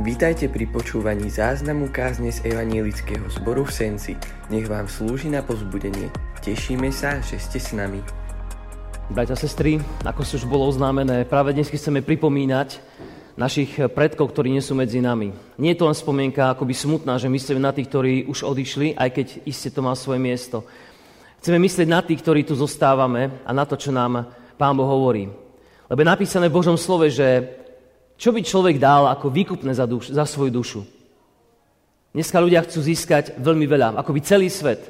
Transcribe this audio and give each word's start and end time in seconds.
Vítajte 0.00 0.48
pri 0.48 0.64
počúvaní 0.64 1.28
záznamu 1.28 1.92
kázne 1.92 2.32
z 2.32 2.40
Evanielického 2.48 3.28
zboru 3.28 3.68
v 3.68 3.72
Senci. 3.76 4.16
Nech 4.48 4.64
vám 4.64 4.88
slúži 4.88 5.28
na 5.28 5.44
pozbudenie. 5.44 6.08
Tešíme 6.40 6.88
sa, 6.88 7.20
že 7.20 7.36
ste 7.36 7.60
s 7.60 7.76
nami. 7.76 8.00
Bratia 9.12 9.36
a 9.36 9.44
sestry, 9.44 9.76
ako 10.00 10.24
si 10.24 10.40
už 10.40 10.48
bolo 10.48 10.64
oznámené, 10.72 11.28
práve 11.28 11.52
dnes 11.52 11.68
chceme 11.68 12.00
pripomínať 12.00 12.80
našich 13.36 13.76
predkov, 13.92 14.32
ktorí 14.32 14.48
nie 14.48 14.64
sú 14.64 14.72
medzi 14.72 15.04
nami. 15.04 15.36
Nie 15.60 15.76
je 15.76 15.84
to 15.84 15.92
len 15.92 15.92
spomienka 15.92 16.48
akoby 16.56 16.72
smutná, 16.72 17.20
že 17.20 17.28
myslíme 17.28 17.60
na 17.60 17.76
tých, 17.76 17.92
ktorí 17.92 18.24
už 18.24 18.48
odišli, 18.48 18.96
aj 18.96 19.08
keď 19.12 19.26
iste 19.44 19.68
to 19.68 19.84
má 19.84 19.92
svoje 19.92 20.16
miesto. 20.16 20.64
Chceme 21.44 21.60
myslieť 21.60 21.88
na 21.92 22.00
tých, 22.00 22.24
ktorí 22.24 22.48
tu 22.48 22.56
zostávame 22.56 23.44
a 23.44 23.52
na 23.52 23.68
to, 23.68 23.76
čo 23.76 23.92
nám 23.92 24.32
Pán 24.56 24.80
Boh 24.80 24.88
hovorí. 24.88 25.28
Lebo 25.92 26.00
je 26.00 26.08
napísané 26.08 26.48
v 26.48 26.56
Božom 26.56 26.80
slove, 26.80 27.12
že 27.12 27.59
čo 28.20 28.36
by 28.36 28.44
človek 28.44 28.76
dal 28.76 29.08
ako 29.08 29.32
výkupné 29.32 29.72
za, 29.72 29.88
duš, 29.88 30.12
za 30.12 30.28
svoju 30.28 30.52
dušu? 30.52 30.80
Dneska 32.12 32.36
ľudia 32.36 32.60
chcú 32.68 32.84
získať 32.84 33.40
veľmi 33.40 33.64
veľa, 33.64 33.96
ako 33.96 34.12
by 34.12 34.20
celý 34.20 34.52
svet. 34.52 34.84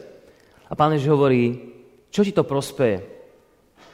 A 0.67 0.75
pán 0.75 0.91
Ježiš 0.99 1.15
hovorí, 1.15 1.71
čo 2.11 2.27
ti 2.27 2.35
to 2.35 2.43
prospeje, 2.43 3.07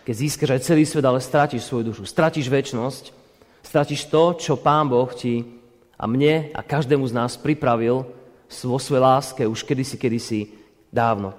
keď 0.09 0.15
získaš 0.17 0.51
aj 0.57 0.65
celý 0.65 0.89
svet, 0.89 1.05
ale 1.05 1.21
strátiš 1.21 1.69
svoju 1.69 1.93
dušu, 1.93 2.09
strátiš 2.09 2.49
väčnosť, 2.49 3.13
strátiš 3.61 4.09
to, 4.09 4.41
čo 4.41 4.57
pán 4.57 4.89
Boh 4.89 5.11
ti 5.13 5.45
a 6.01 6.09
mne 6.09 6.49
a 6.57 6.65
každému 6.65 7.05
z 7.05 7.13
nás 7.13 7.37
pripravil 7.37 8.09
vo 8.49 8.79
svojej 8.81 9.05
láske 9.05 9.43
už 9.45 9.69
kedysi, 9.69 10.01
kedysi 10.01 10.41
dávno. 10.89 11.37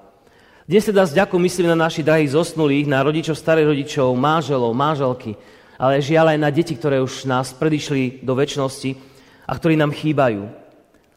Dnes 0.67 0.85
teda 0.85 1.07
s 1.07 1.15
ďakou 1.15 1.39
myslím 1.39 1.71
na 1.73 1.87
našich 1.87 2.03
drahých 2.03 2.35
zosnulých, 2.35 2.91
na 2.91 2.99
rodičov, 3.01 3.39
starých 3.39 3.71
rodičov, 3.71 4.11
máželov, 4.19 4.75
máželky, 4.75 5.39
ale 5.77 6.01
žiaľ 6.01 6.33
aj 6.33 6.39
na 6.41 6.49
deti, 6.49 6.73
ktoré 6.73 6.97
už 6.97 7.29
nás 7.29 7.53
predišli 7.53 8.25
do 8.25 8.33
väčšnosti 8.33 8.97
a 9.45 9.51
ktorí 9.53 9.77
nám 9.77 9.93
chýbajú. 9.93 10.49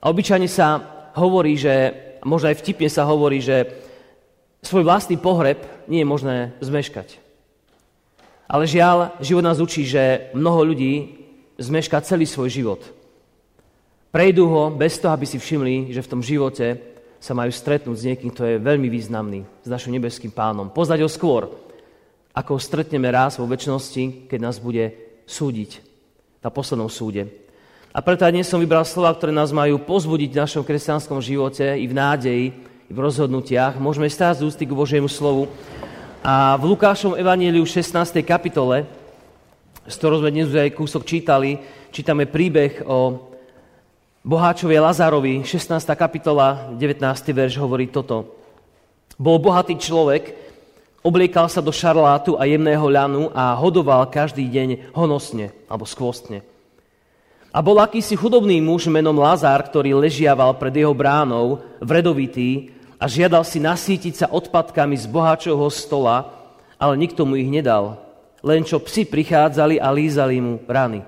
A 0.00 0.04
obyčajne 0.12 0.48
sa 0.48 0.80
hovorí, 1.16 1.56
že, 1.56 1.92
možno 2.24 2.52
aj 2.52 2.60
vtipne 2.60 2.88
sa 2.92 3.08
hovorí, 3.08 3.40
že 3.40 3.72
svoj 4.60 4.84
vlastný 4.84 5.16
pohreb 5.16 5.64
nie 5.88 6.04
je 6.04 6.08
možné 6.08 6.36
zmeškať. 6.60 7.16
Ale 8.50 8.68
žiaľ, 8.68 9.16
život 9.24 9.46
nás 9.46 9.62
učí, 9.62 9.88
že 9.88 10.30
mnoho 10.36 10.68
ľudí 10.74 11.24
zmešká 11.56 12.00
celý 12.04 12.28
svoj 12.28 12.50
život. 12.52 12.80
Prejdú 14.10 14.50
ho 14.50 14.62
bez 14.74 14.98
toho, 14.98 15.14
aby 15.14 15.22
si 15.24 15.38
všimli, 15.38 15.94
že 15.94 16.02
v 16.02 16.10
tom 16.10 16.20
živote 16.20 16.82
sa 17.22 17.36
majú 17.36 17.52
stretnúť 17.52 17.96
s 17.96 18.06
niekým, 18.10 18.30
kto 18.34 18.42
je 18.42 18.56
veľmi 18.58 18.88
významný, 18.90 19.46
s 19.62 19.68
našim 19.70 19.94
nebeským 19.94 20.34
pánom. 20.34 20.72
Poznať 20.72 21.04
ho 21.04 21.10
skôr, 21.10 21.46
ako 22.30 22.56
ho 22.56 22.60
stretneme 22.60 23.10
raz 23.10 23.36
vo 23.36 23.46
väčšnosti, 23.46 24.30
keď 24.30 24.38
nás 24.38 24.62
bude 24.62 24.94
súdiť 25.26 25.82
na 26.40 26.48
poslednom 26.48 26.88
súde. 26.88 27.26
A 27.90 27.98
preto 28.06 28.22
aj 28.22 28.30
dnes 28.30 28.46
som 28.46 28.62
vybral 28.62 28.86
slova, 28.86 29.10
ktoré 29.10 29.34
nás 29.34 29.50
majú 29.50 29.82
pozbudiť 29.82 30.30
v 30.30 30.40
našom 30.46 30.62
kresťanskom 30.62 31.18
živote 31.18 31.66
i 31.74 31.90
v 31.90 31.94
nádeji, 31.94 32.46
i 32.86 32.92
v 32.94 33.02
rozhodnutiach. 33.02 33.82
Môžeme 33.82 34.06
stáť 34.06 34.42
z 34.42 34.46
ústy 34.46 34.62
k 34.62 34.78
Božiemu 34.78 35.10
slovu. 35.10 35.50
A 36.22 36.54
v 36.54 36.70
Lukášom 36.70 37.18
evaníliu 37.18 37.66
16. 37.66 37.90
kapitole, 38.22 38.86
z 39.90 39.94
ktorého 39.98 40.22
sme 40.22 40.30
dnes 40.30 40.54
aj 40.54 40.70
kúsok 40.70 41.02
čítali, 41.02 41.58
čítame 41.90 42.30
príbeh 42.30 42.86
o 42.86 43.26
boháčovi 44.22 44.78
Lazárovi, 44.78 45.42
16. 45.42 45.82
kapitola, 45.98 46.70
19. 46.78 47.02
verš 47.34 47.58
hovorí 47.58 47.90
toto. 47.90 48.38
Bol 49.18 49.42
bohatý 49.42 49.74
človek, 49.74 50.49
Obliekal 51.00 51.48
sa 51.48 51.64
do 51.64 51.72
šarlátu 51.72 52.36
a 52.36 52.44
jemného 52.44 52.84
ľanu 52.84 53.32
a 53.32 53.56
hodoval 53.56 54.04
každý 54.12 54.44
deň 54.44 54.92
honosne 54.92 55.48
alebo 55.64 55.88
skvostne. 55.88 56.44
A 57.50 57.58
bol 57.64 57.80
akýsi 57.80 58.14
chudobný 58.14 58.60
muž 58.60 58.86
menom 58.86 59.16
Lazár, 59.16 59.64
ktorý 59.64 59.96
ležiaval 59.96 60.54
pred 60.60 60.76
jeho 60.76 60.92
bránou, 60.92 61.64
vredovitý, 61.82 62.70
a 63.00 63.08
žiadal 63.08 63.48
si 63.48 63.56
nasítiť 63.56 64.14
sa 64.14 64.26
odpadkami 64.28 64.92
z 64.92 65.08
boháčovho 65.08 65.72
stola, 65.72 66.28
ale 66.76 67.00
nikto 67.00 67.24
mu 67.24 67.32
ich 67.40 67.48
nedal. 67.48 67.96
Len 68.44 68.60
čo 68.60 68.76
psi 68.76 69.08
prichádzali 69.08 69.80
a 69.80 69.88
lízali 69.88 70.36
mu 70.36 70.60
rany. 70.68 71.00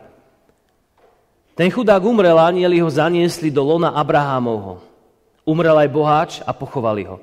Ten 1.53 1.69
chudák 1.69 2.00
umrel 2.00 2.41
anieli 2.41 2.80
ho 2.80 2.88
zaniesli 2.88 3.53
do 3.53 3.60
lona 3.60 3.92
Abrahámovho. 3.92 4.80
Umrel 5.44 5.76
aj 5.84 5.88
boháč 5.92 6.30
a 6.48 6.56
pochovali 6.56 7.04
ho. 7.04 7.20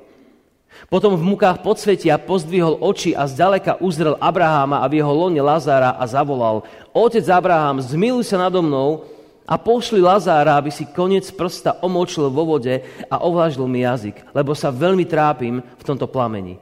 Potom 0.88 1.14
v 1.14 1.22
mukách 1.34 1.60
podsvetia 1.60 2.16
pozdvihol 2.16 2.80
oči 2.80 3.12
a 3.12 3.28
zďaleka 3.28 3.78
uzrel 3.84 4.16
Abraháma 4.16 4.80
a 4.80 4.88
v 4.88 5.02
jeho 5.02 5.12
lone 5.12 5.38
Lazára 5.38 5.94
a 5.94 6.04
zavolal 6.08 6.64
Otec 6.90 7.26
Abraham, 7.30 7.82
zmiluj 7.84 8.26
sa 8.26 8.40
nado 8.40 8.64
mnou 8.64 9.04
a 9.46 9.58
pošli 9.58 9.98
Lazára, 9.98 10.54
aby 10.54 10.70
si 10.70 10.86
koniec 10.86 11.26
prsta 11.34 11.82
omočil 11.82 12.30
vo 12.30 12.46
vode 12.46 12.86
a 13.10 13.16
ovlažil 13.22 13.66
mi 13.66 13.82
jazyk, 13.82 14.30
lebo 14.30 14.54
sa 14.54 14.70
veľmi 14.70 15.02
trápim 15.06 15.58
v 15.58 15.86
tomto 15.86 16.06
plameni. 16.06 16.58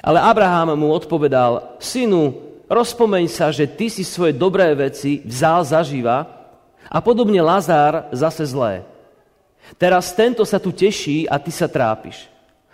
Ale 0.00 0.16
Abraham 0.16 0.72
mu 0.80 0.96
odpovedal, 0.96 1.76
synu, 1.76 2.32
rozpomeň 2.64 3.26
sa, 3.28 3.52
že 3.52 3.68
ty 3.68 3.92
si 3.92 4.00
svoje 4.00 4.32
dobré 4.32 4.72
veci 4.72 5.20
vzal 5.20 5.68
zaživa 5.68 6.24
a 6.88 6.98
podobne 7.04 7.44
Lazár 7.44 8.08
zase 8.08 8.48
zlé. 8.48 8.80
Teraz 9.76 10.16
tento 10.16 10.40
sa 10.48 10.56
tu 10.56 10.72
teší 10.72 11.28
a 11.28 11.36
ty 11.36 11.52
sa 11.52 11.68
trápiš. 11.68 12.29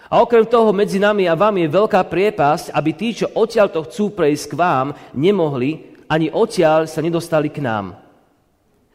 A 0.06 0.22
okrem 0.22 0.46
toho 0.46 0.70
medzi 0.70 1.02
nami 1.02 1.26
a 1.26 1.34
vami 1.34 1.66
je 1.66 1.74
veľká 1.74 1.98
priepasť, 2.06 2.70
aby 2.70 2.90
tí, 2.94 3.10
čo 3.18 3.26
odtiaľ 3.34 3.74
to 3.74 3.82
chcú 3.90 4.14
prejsť 4.14 4.54
k 4.54 4.58
vám, 4.58 4.86
nemohli, 5.10 5.98
ani 6.06 6.30
odtiaľ 6.30 6.86
sa 6.86 7.02
nedostali 7.02 7.50
k 7.50 7.58
nám. 7.58 7.98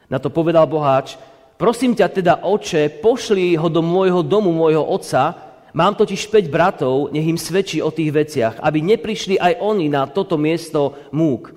Na 0.08 0.16
to 0.16 0.32
povedal 0.32 0.64
boháč, 0.64 1.20
prosím 1.60 1.92
ťa 1.92 2.08
teda, 2.08 2.34
oče, 2.44 3.04
pošli 3.04 3.56
ho 3.60 3.68
do 3.68 3.84
môjho 3.84 4.24
domu, 4.24 4.52
môjho 4.56 4.80
otca, 4.80 5.36
mám 5.76 5.92
totiž 5.92 6.32
5 6.32 6.48
bratov, 6.48 7.12
nech 7.12 7.28
im 7.28 7.36
svedčí 7.36 7.84
o 7.84 7.92
tých 7.92 8.12
veciach, 8.12 8.54
aby 8.64 8.80
neprišli 8.80 9.36
aj 9.36 9.60
oni 9.60 9.92
na 9.92 10.08
toto 10.08 10.40
miesto 10.40 10.96
múk. 11.12 11.52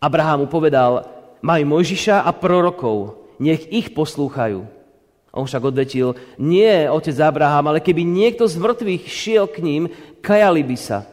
Abraham 0.00 0.44
mu 0.44 0.48
povedal, 0.48 1.04
majú 1.40 1.64
Mojžiša 1.76 2.24
a 2.24 2.30
prorokov, 2.36 3.16
nech 3.40 3.64
ich 3.72 3.92
poslúchajú. 3.92 4.79
On 5.30 5.46
však 5.46 5.62
odvetil, 5.62 6.18
nie, 6.42 6.90
otec 6.90 7.14
Abraham, 7.22 7.70
ale 7.70 7.78
keby 7.78 8.02
niekto 8.02 8.50
z 8.50 8.58
mŕtvych 8.58 9.02
šiel 9.06 9.46
k 9.46 9.62
ním, 9.62 9.82
kajali 10.18 10.66
by 10.66 10.76
sa. 10.76 11.06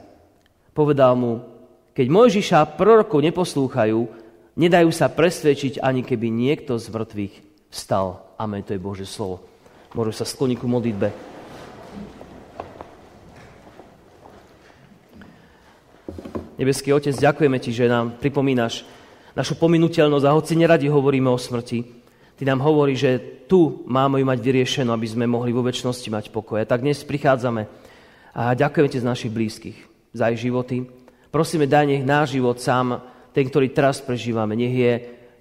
Povedal 0.73 1.13
mu, 1.13 1.45
keď 1.93 2.05
Mojžiša 2.09 2.77
prorokov 2.77 3.21
neposlúchajú, 3.21 4.09
nedajú 4.57 4.89
sa 4.89 5.05
presvedčiť, 5.09 5.77
ani 5.85 6.01
keby 6.01 6.33
niekto 6.33 6.81
z 6.81 6.89
mŕtvych 6.89 7.33
vstal. 7.69 8.25
Amen, 8.41 8.65
to 8.65 8.73
je 8.73 8.81
Bože 8.81 9.05
slovo. 9.05 9.45
Môžu 9.93 10.13
sa 10.13 10.25
skloniť 10.25 10.57
ku 10.57 10.65
modlitbe. 10.65 11.09
Nebeský 16.57 16.89
Otec, 16.89 17.13
ďakujeme 17.13 17.61
Ti, 17.61 17.69
že 17.69 17.85
nám 17.85 18.17
pripomínaš 18.17 18.81
našu 19.37 19.53
pominuteľnosť 19.61 20.25
a 20.25 20.33
hoci 20.33 20.57
neradi 20.57 20.89
hovoríme 20.89 21.29
o 21.29 21.37
smrti, 21.37 22.06
Ty 22.37 22.45
nám 22.45 22.61
hovorí, 22.61 22.93
že 22.93 23.17
tu 23.49 23.81
máme 23.89 24.21
ju 24.21 24.25
mať 24.29 24.39
vyriešenú, 24.45 24.93
aby 24.93 25.07
sme 25.09 25.25
mohli 25.25 25.49
vo 25.49 25.65
väčšnosti 25.65 26.05
mať 26.13 26.25
pokoj. 26.29 26.61
A 26.61 26.69
tak 26.69 26.85
dnes 26.85 27.01
prichádzame 27.01 27.65
a 28.37 28.53
ďakujeme 28.53 28.89
ti 28.93 29.01
z 29.01 29.09
našich 29.09 29.33
blízkych, 29.33 29.77
za 30.13 30.29
ich 30.29 30.45
životy. 30.45 30.85
Prosíme, 31.33 31.65
daj 31.65 31.89
nech 31.89 32.05
náš 32.05 32.37
život 32.37 32.61
sám, 32.61 33.01
ten, 33.33 33.49
ktorý 33.49 33.73
teraz 33.73 34.05
prežívame, 34.05 34.53
nech 34.53 34.75
je 34.77 34.93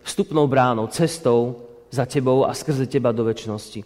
vstupnou 0.08 0.48
bránou, 0.48 0.88
cestou 0.88 1.68
za 1.92 2.08
tebou 2.08 2.48
a 2.48 2.56
skrze 2.56 2.88
teba 2.88 3.12
do 3.12 3.28
väčšnosti. 3.28 3.84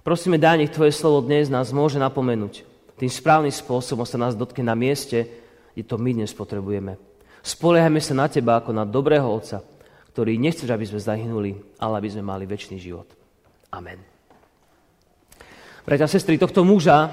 Prosíme, 0.00 0.40
daj 0.40 0.64
nech 0.64 0.72
tvoje 0.72 0.96
slovo 0.96 1.20
dnes 1.20 1.52
nás 1.52 1.68
môže 1.68 2.00
napomenúť. 2.00 2.64
Tým 2.96 3.12
správnym 3.12 3.52
spôsobom 3.52 4.08
sa 4.08 4.16
nás 4.16 4.32
dotkne 4.32 4.64
na 4.64 4.74
mieste, 4.74 5.28
kde 5.76 5.84
to 5.84 6.00
my 6.00 6.16
dnes 6.16 6.32
potrebujeme. 6.32 6.96
Spoliehajme 7.44 8.00
sa 8.00 8.16
na 8.16 8.26
teba 8.26 8.58
ako 8.58 8.72
na 8.72 8.88
dobrého 8.88 9.28
Otca, 9.28 9.60
ktorý 10.18 10.34
nechceš, 10.34 10.66
aby 10.74 10.82
sme 10.82 10.98
zahynuli, 10.98 11.54
ale 11.78 12.02
aby 12.02 12.10
sme 12.10 12.26
mali 12.26 12.42
väčší 12.42 12.74
život. 12.74 13.06
Amen. 13.70 14.02
Bratia 15.86 16.10
a 16.10 16.10
sestry, 16.10 16.34
tohto 16.34 16.66
muža, 16.66 17.06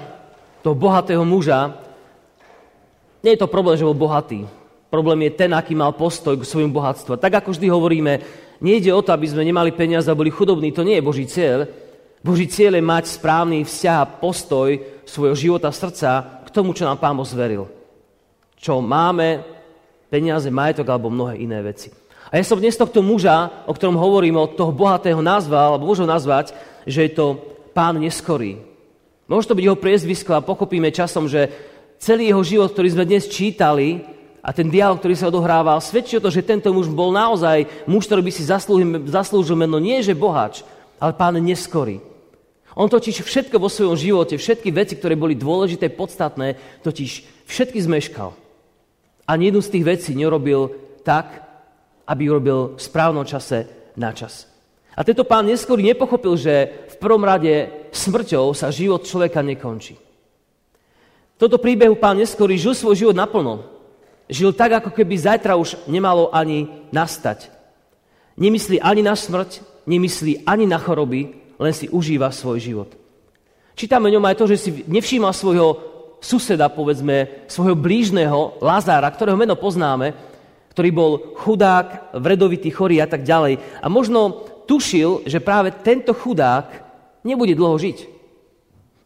toho 0.58 0.74
bohatého 0.74 1.22
muža, 1.22 1.70
nie 3.22 3.38
je 3.38 3.46
to 3.46 3.46
problém, 3.46 3.78
že 3.78 3.86
bol 3.86 3.94
bohatý. 3.94 4.42
Problém 4.90 5.22
je 5.22 5.38
ten, 5.38 5.54
aký 5.54 5.78
mal 5.78 5.94
postoj 5.94 6.34
k 6.34 6.42
svojmu 6.42 6.74
bohatstvu. 6.74 7.14
Tak 7.22 7.46
ako 7.46 7.54
vždy 7.54 7.70
hovoríme, 7.70 8.12
nejde 8.58 8.90
o 8.90 8.98
to, 8.98 9.14
aby 9.14 9.30
sme 9.30 9.46
nemali 9.46 9.70
peniaze 9.70 10.10
a 10.10 10.18
boli 10.18 10.34
chudobní. 10.34 10.74
To 10.74 10.82
nie 10.82 10.98
je 10.98 11.06
Boží 11.06 11.30
cieľ. 11.30 11.62
Boží 12.26 12.50
cieľ 12.50 12.74
je 12.74 12.90
mať 12.90 13.04
správny 13.06 13.62
vzťah 13.62 13.96
a 14.02 14.10
postoj 14.18 14.82
svojho 15.06 15.38
života, 15.38 15.70
srdca 15.70 16.42
k 16.42 16.50
tomu, 16.50 16.74
čo 16.74 16.90
nám 16.90 16.98
Pán 16.98 17.14
zveril. 17.22 17.70
Čo 18.58 18.82
máme, 18.82 19.46
peniaze, 20.10 20.50
majetok 20.50 20.90
alebo 20.90 21.06
mnohé 21.06 21.38
iné 21.38 21.62
veci. 21.62 22.05
A 22.30 22.38
ja 22.38 22.44
som 22.44 22.58
dnes 22.58 22.74
tohto 22.74 23.00
muža, 23.02 23.66
o 23.66 23.72
ktorom 23.74 23.94
hovorím, 23.94 24.42
od 24.42 24.58
toho 24.58 24.74
bohatého 24.74 25.22
nazval, 25.22 25.78
alebo 25.78 25.86
môžem 25.86 26.10
nazvať, 26.10 26.50
že 26.82 27.06
je 27.06 27.12
to 27.14 27.38
pán 27.70 27.98
neskorý. 28.02 28.58
Môže 29.30 29.46
to 29.46 29.54
byť 29.58 29.64
jeho 29.66 29.78
priezvisko 29.78 30.34
a 30.34 30.44
pochopíme 30.44 30.90
časom, 30.90 31.30
že 31.30 31.50
celý 32.02 32.30
jeho 32.30 32.42
život, 32.42 32.70
ktorý 32.74 32.88
sme 32.94 33.04
dnes 33.06 33.30
čítali, 33.30 34.02
a 34.46 34.54
ten 34.54 34.70
dialog, 34.70 35.02
ktorý 35.02 35.18
sa 35.18 35.26
odohrával, 35.26 35.82
svedčí 35.82 36.14
o 36.14 36.22
to, 36.22 36.30
že 36.30 36.46
tento 36.46 36.70
muž 36.70 36.86
bol 36.86 37.10
naozaj 37.10 37.66
muž, 37.90 38.06
ktorý 38.06 38.22
by 38.22 38.30
si 38.30 38.46
zaslúžil, 38.46 39.02
zaslúžil 39.10 39.58
meno 39.58 39.82
nie 39.82 39.98
že 40.06 40.14
bohač, 40.14 40.62
ale 41.02 41.18
pán 41.18 41.34
neskorý. 41.42 41.98
On 42.78 42.86
totiž 42.86 43.26
všetko 43.26 43.58
vo 43.58 43.66
svojom 43.66 43.98
živote, 43.98 44.38
všetky 44.38 44.70
veci, 44.70 44.94
ktoré 44.94 45.18
boli 45.18 45.34
dôležité, 45.34 45.90
podstatné, 45.90 46.60
totiž 46.86 47.26
všetky 47.48 47.82
zmeškal. 47.82 48.38
Ani 49.26 49.50
jednu 49.50 49.66
z 49.66 49.72
tých 49.74 49.84
vecí 49.84 50.10
nerobil 50.14 50.70
tak, 51.02 51.42
aby 52.06 52.30
urobil 52.30 52.78
v 52.78 52.80
správnom 52.80 53.26
čase 53.26 53.66
na 53.98 54.14
čas. 54.14 54.46
A 54.96 55.04
tento 55.04 55.28
pán 55.28 55.44
neskôr 55.44 55.76
nepochopil, 55.76 56.40
že 56.40 56.86
v 56.88 56.96
prvom 56.96 57.20
rade 57.20 57.68
smrťou 57.92 58.56
sa 58.56 58.72
život 58.72 59.04
človeka 59.04 59.44
nekončí. 59.44 59.98
V 61.36 61.40
tomto 61.44 61.60
príbehu 61.60 62.00
pán 62.00 62.16
neskôr 62.16 62.48
žil 62.56 62.72
svoj 62.72 62.96
život 62.96 63.16
naplno. 63.16 63.60
Žil 64.24 64.56
tak, 64.56 64.80
ako 64.80 64.90
keby 64.96 65.14
zajtra 65.20 65.52
už 65.60 65.76
nemalo 65.84 66.32
ani 66.32 66.88
nastať. 66.88 67.52
Nemyslí 68.40 68.80
ani 68.80 69.04
na 69.04 69.12
smrť, 69.12 69.60
nemyslí 69.84 70.48
ani 70.48 70.64
na 70.64 70.80
choroby, 70.80 71.36
len 71.60 71.72
si 71.76 71.92
užíva 71.92 72.32
svoj 72.32 72.56
život. 72.60 72.90
Čítame 73.76 74.08
ňom 74.08 74.24
aj 74.24 74.36
to, 74.40 74.44
že 74.48 74.56
si 74.56 74.70
nevšímal 74.88 75.36
svojho 75.36 75.76
suseda, 76.24 76.72
povedzme, 76.72 77.44
svojho 77.44 77.76
blížneho, 77.76 78.56
Lazára, 78.64 79.12
ktorého 79.12 79.36
meno 79.36 79.52
poznáme, 79.60 80.16
ktorý 80.76 80.90
bol 80.92 81.32
chudák, 81.40 82.20
vredovitý, 82.20 82.68
chorý 82.68 83.00
a 83.00 83.08
tak 83.08 83.24
ďalej. 83.24 83.80
A 83.80 83.88
možno 83.88 84.44
tušil, 84.68 85.24
že 85.24 85.40
práve 85.40 85.72
tento 85.72 86.12
chudák 86.12 86.68
nebude 87.24 87.56
dlho 87.56 87.80
žiť. 87.80 88.12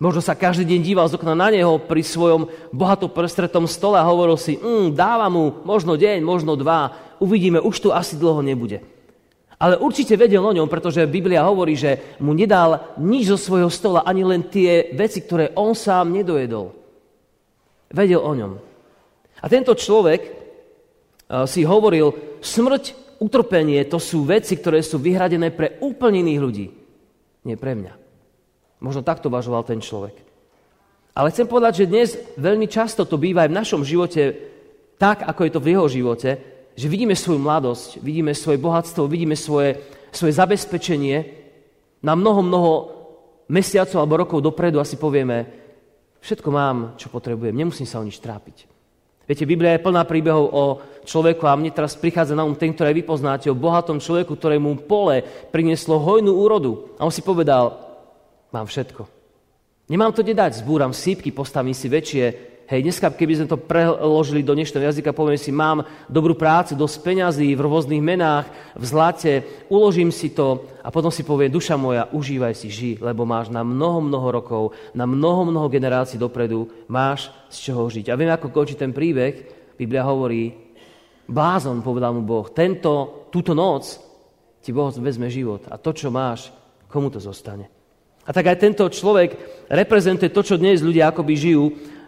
Možno 0.02 0.18
sa 0.18 0.34
každý 0.34 0.66
deň 0.66 0.80
díval 0.82 1.06
z 1.06 1.14
okna 1.14 1.38
na 1.38 1.46
neho 1.54 1.78
pri 1.78 2.02
svojom 2.02 2.50
bohato 2.74 3.06
prestretom 3.06 3.70
stole 3.70 4.02
a 4.02 4.08
hovoril 4.08 4.34
si, 4.34 4.58
mm, 4.58 4.98
dáva 4.98 5.30
mu 5.30 5.62
možno 5.62 5.94
deň, 5.94 6.18
možno 6.26 6.58
dva, 6.58 6.90
uvidíme, 7.22 7.62
už 7.62 7.76
tu 7.78 7.88
asi 7.94 8.18
dlho 8.18 8.42
nebude. 8.42 8.82
Ale 9.60 9.78
určite 9.78 10.18
vedel 10.18 10.42
o 10.42 10.50
ňom, 10.50 10.66
pretože 10.66 11.06
Biblia 11.06 11.46
hovorí, 11.46 11.78
že 11.78 12.18
mu 12.18 12.34
nedal 12.34 12.98
nič 12.98 13.30
zo 13.30 13.38
svojho 13.38 13.70
stola, 13.70 14.02
ani 14.02 14.26
len 14.26 14.42
tie 14.50 14.90
veci, 14.90 15.22
ktoré 15.22 15.54
on 15.54 15.78
sám 15.78 16.10
nedojedol. 16.10 16.74
Vedel 17.94 18.18
o 18.18 18.32
ňom. 18.34 18.52
A 19.38 19.46
tento 19.46 19.76
človek 19.78 20.39
si 21.46 21.62
hovoril, 21.62 22.38
smrť 22.42 23.16
utrpenie 23.22 23.84
to 23.86 24.00
sú 24.02 24.26
veci, 24.26 24.58
ktoré 24.58 24.82
sú 24.82 24.98
vyhradené 24.98 25.54
pre 25.54 25.78
úplne 25.84 26.24
iných 26.24 26.40
ľudí. 26.40 26.66
Nie 27.46 27.56
pre 27.60 27.76
mňa. 27.76 27.94
Možno 28.80 29.04
takto 29.04 29.28
uvažoval 29.28 29.62
ten 29.62 29.78
človek. 29.78 30.16
Ale 31.14 31.30
chcem 31.30 31.46
povedať, 31.46 31.84
že 31.84 31.90
dnes 31.90 32.08
veľmi 32.40 32.64
často 32.66 33.04
to 33.04 33.20
býva 33.20 33.44
aj 33.44 33.50
v 33.52 33.58
našom 33.60 33.82
živote 33.84 34.22
tak, 34.96 35.24
ako 35.24 35.40
je 35.44 35.52
to 35.52 35.60
v 35.60 35.70
jeho 35.76 35.86
živote, 35.88 36.30
že 36.76 36.86
vidíme 36.88 37.12
svoju 37.12 37.40
mladosť, 37.40 38.00
vidíme 38.00 38.32
svoje 38.32 38.56
bohatstvo, 38.56 39.04
vidíme 39.04 39.36
svoje, 39.36 39.80
svoje 40.12 40.32
zabezpečenie 40.32 41.18
na 42.00 42.16
mnoho, 42.16 42.40
mnoho 42.40 42.72
mesiacov 43.52 44.00
alebo 44.00 44.20
rokov 44.24 44.38
dopredu 44.40 44.80
a 44.80 44.88
si 44.88 44.96
povieme, 44.96 45.44
všetko 46.24 46.48
mám, 46.48 46.76
čo 46.96 47.12
potrebujem, 47.12 47.52
nemusím 47.52 47.84
sa 47.84 48.00
o 48.00 48.06
nič 48.06 48.16
trápiť. 48.22 48.79
Viete, 49.30 49.46
Biblia 49.46 49.78
je 49.78 49.86
plná 49.86 50.02
príbehov 50.10 50.50
o 50.50 50.64
človeku 51.06 51.46
a 51.46 51.54
mne 51.54 51.70
teraz 51.70 51.94
prichádza 51.94 52.34
na 52.34 52.42
um 52.42 52.50
ten, 52.50 52.74
ktoré 52.74 52.90
vy 52.90 53.06
poznáte, 53.06 53.46
o 53.46 53.54
bohatom 53.54 54.02
človeku, 54.02 54.34
ktorému 54.34 54.90
pole 54.90 55.22
prinieslo 55.54 56.02
hojnú 56.02 56.34
úrodu. 56.34 56.90
A 56.98 57.06
on 57.06 57.14
si 57.14 57.22
povedal, 57.22 57.78
mám 58.50 58.66
všetko. 58.66 59.06
Nemám 59.86 60.10
to 60.10 60.26
kde 60.26 60.34
dať, 60.34 60.66
zbúram 60.66 60.90
sípky, 60.90 61.30
postavím 61.30 61.78
si 61.78 61.86
väčšie 61.86 62.49
Hej, 62.70 62.86
dneska, 62.86 63.10
keby 63.10 63.34
sme 63.34 63.50
to 63.50 63.58
preložili 63.58 64.46
do 64.46 64.54
dnešného 64.54 64.94
jazyka, 64.94 65.10
poviem 65.10 65.34
si, 65.34 65.50
mám 65.50 65.82
dobrú 66.06 66.38
prácu, 66.38 66.78
dosť 66.78 67.02
peňazí 67.02 67.50
v 67.58 67.64
rôznych 67.66 67.98
menách, 67.98 68.46
v 68.78 68.84
zlate, 68.86 69.32
uložím 69.66 70.14
si 70.14 70.30
to 70.30 70.70
a 70.78 70.86
potom 70.94 71.10
si 71.10 71.26
povie, 71.26 71.50
duša 71.50 71.74
moja, 71.74 72.06
užívaj 72.14 72.54
si, 72.54 72.70
ži, 72.70 72.94
lebo 73.02 73.26
máš 73.26 73.50
na 73.50 73.66
mnoho, 73.66 74.06
mnoho 74.06 74.28
rokov, 74.30 74.62
na 74.94 75.02
mnoho, 75.02 75.50
mnoho 75.50 75.66
generácií 75.66 76.14
dopredu, 76.14 76.70
máš 76.86 77.34
z 77.50 77.74
čoho 77.74 77.90
žiť. 77.90 78.06
A 78.06 78.14
viem, 78.14 78.30
ako 78.30 78.54
končí 78.54 78.78
ten 78.78 78.94
príbeh, 78.94 79.34
Biblia 79.74 80.06
hovorí, 80.06 80.54
blázon, 81.26 81.82
povedal 81.82 82.14
mu 82.14 82.22
Boh, 82.22 82.46
tento, 82.54 83.26
túto 83.34 83.50
noc 83.50 83.98
ti 84.62 84.70
Boh 84.70 84.94
vezme 84.94 85.26
život 85.26 85.66
a 85.66 85.74
to, 85.74 85.90
čo 85.90 86.14
máš, 86.14 86.54
komu 86.86 87.10
to 87.10 87.18
zostane. 87.18 87.66
A 88.22 88.30
tak 88.30 88.46
aj 88.46 88.62
tento 88.62 88.86
človek 88.86 89.34
reprezentuje 89.66 90.30
to, 90.30 90.46
čo 90.46 90.54
dnes 90.54 90.86
ľudia 90.86 91.10
akoby 91.10 91.34
žijú 91.34 91.98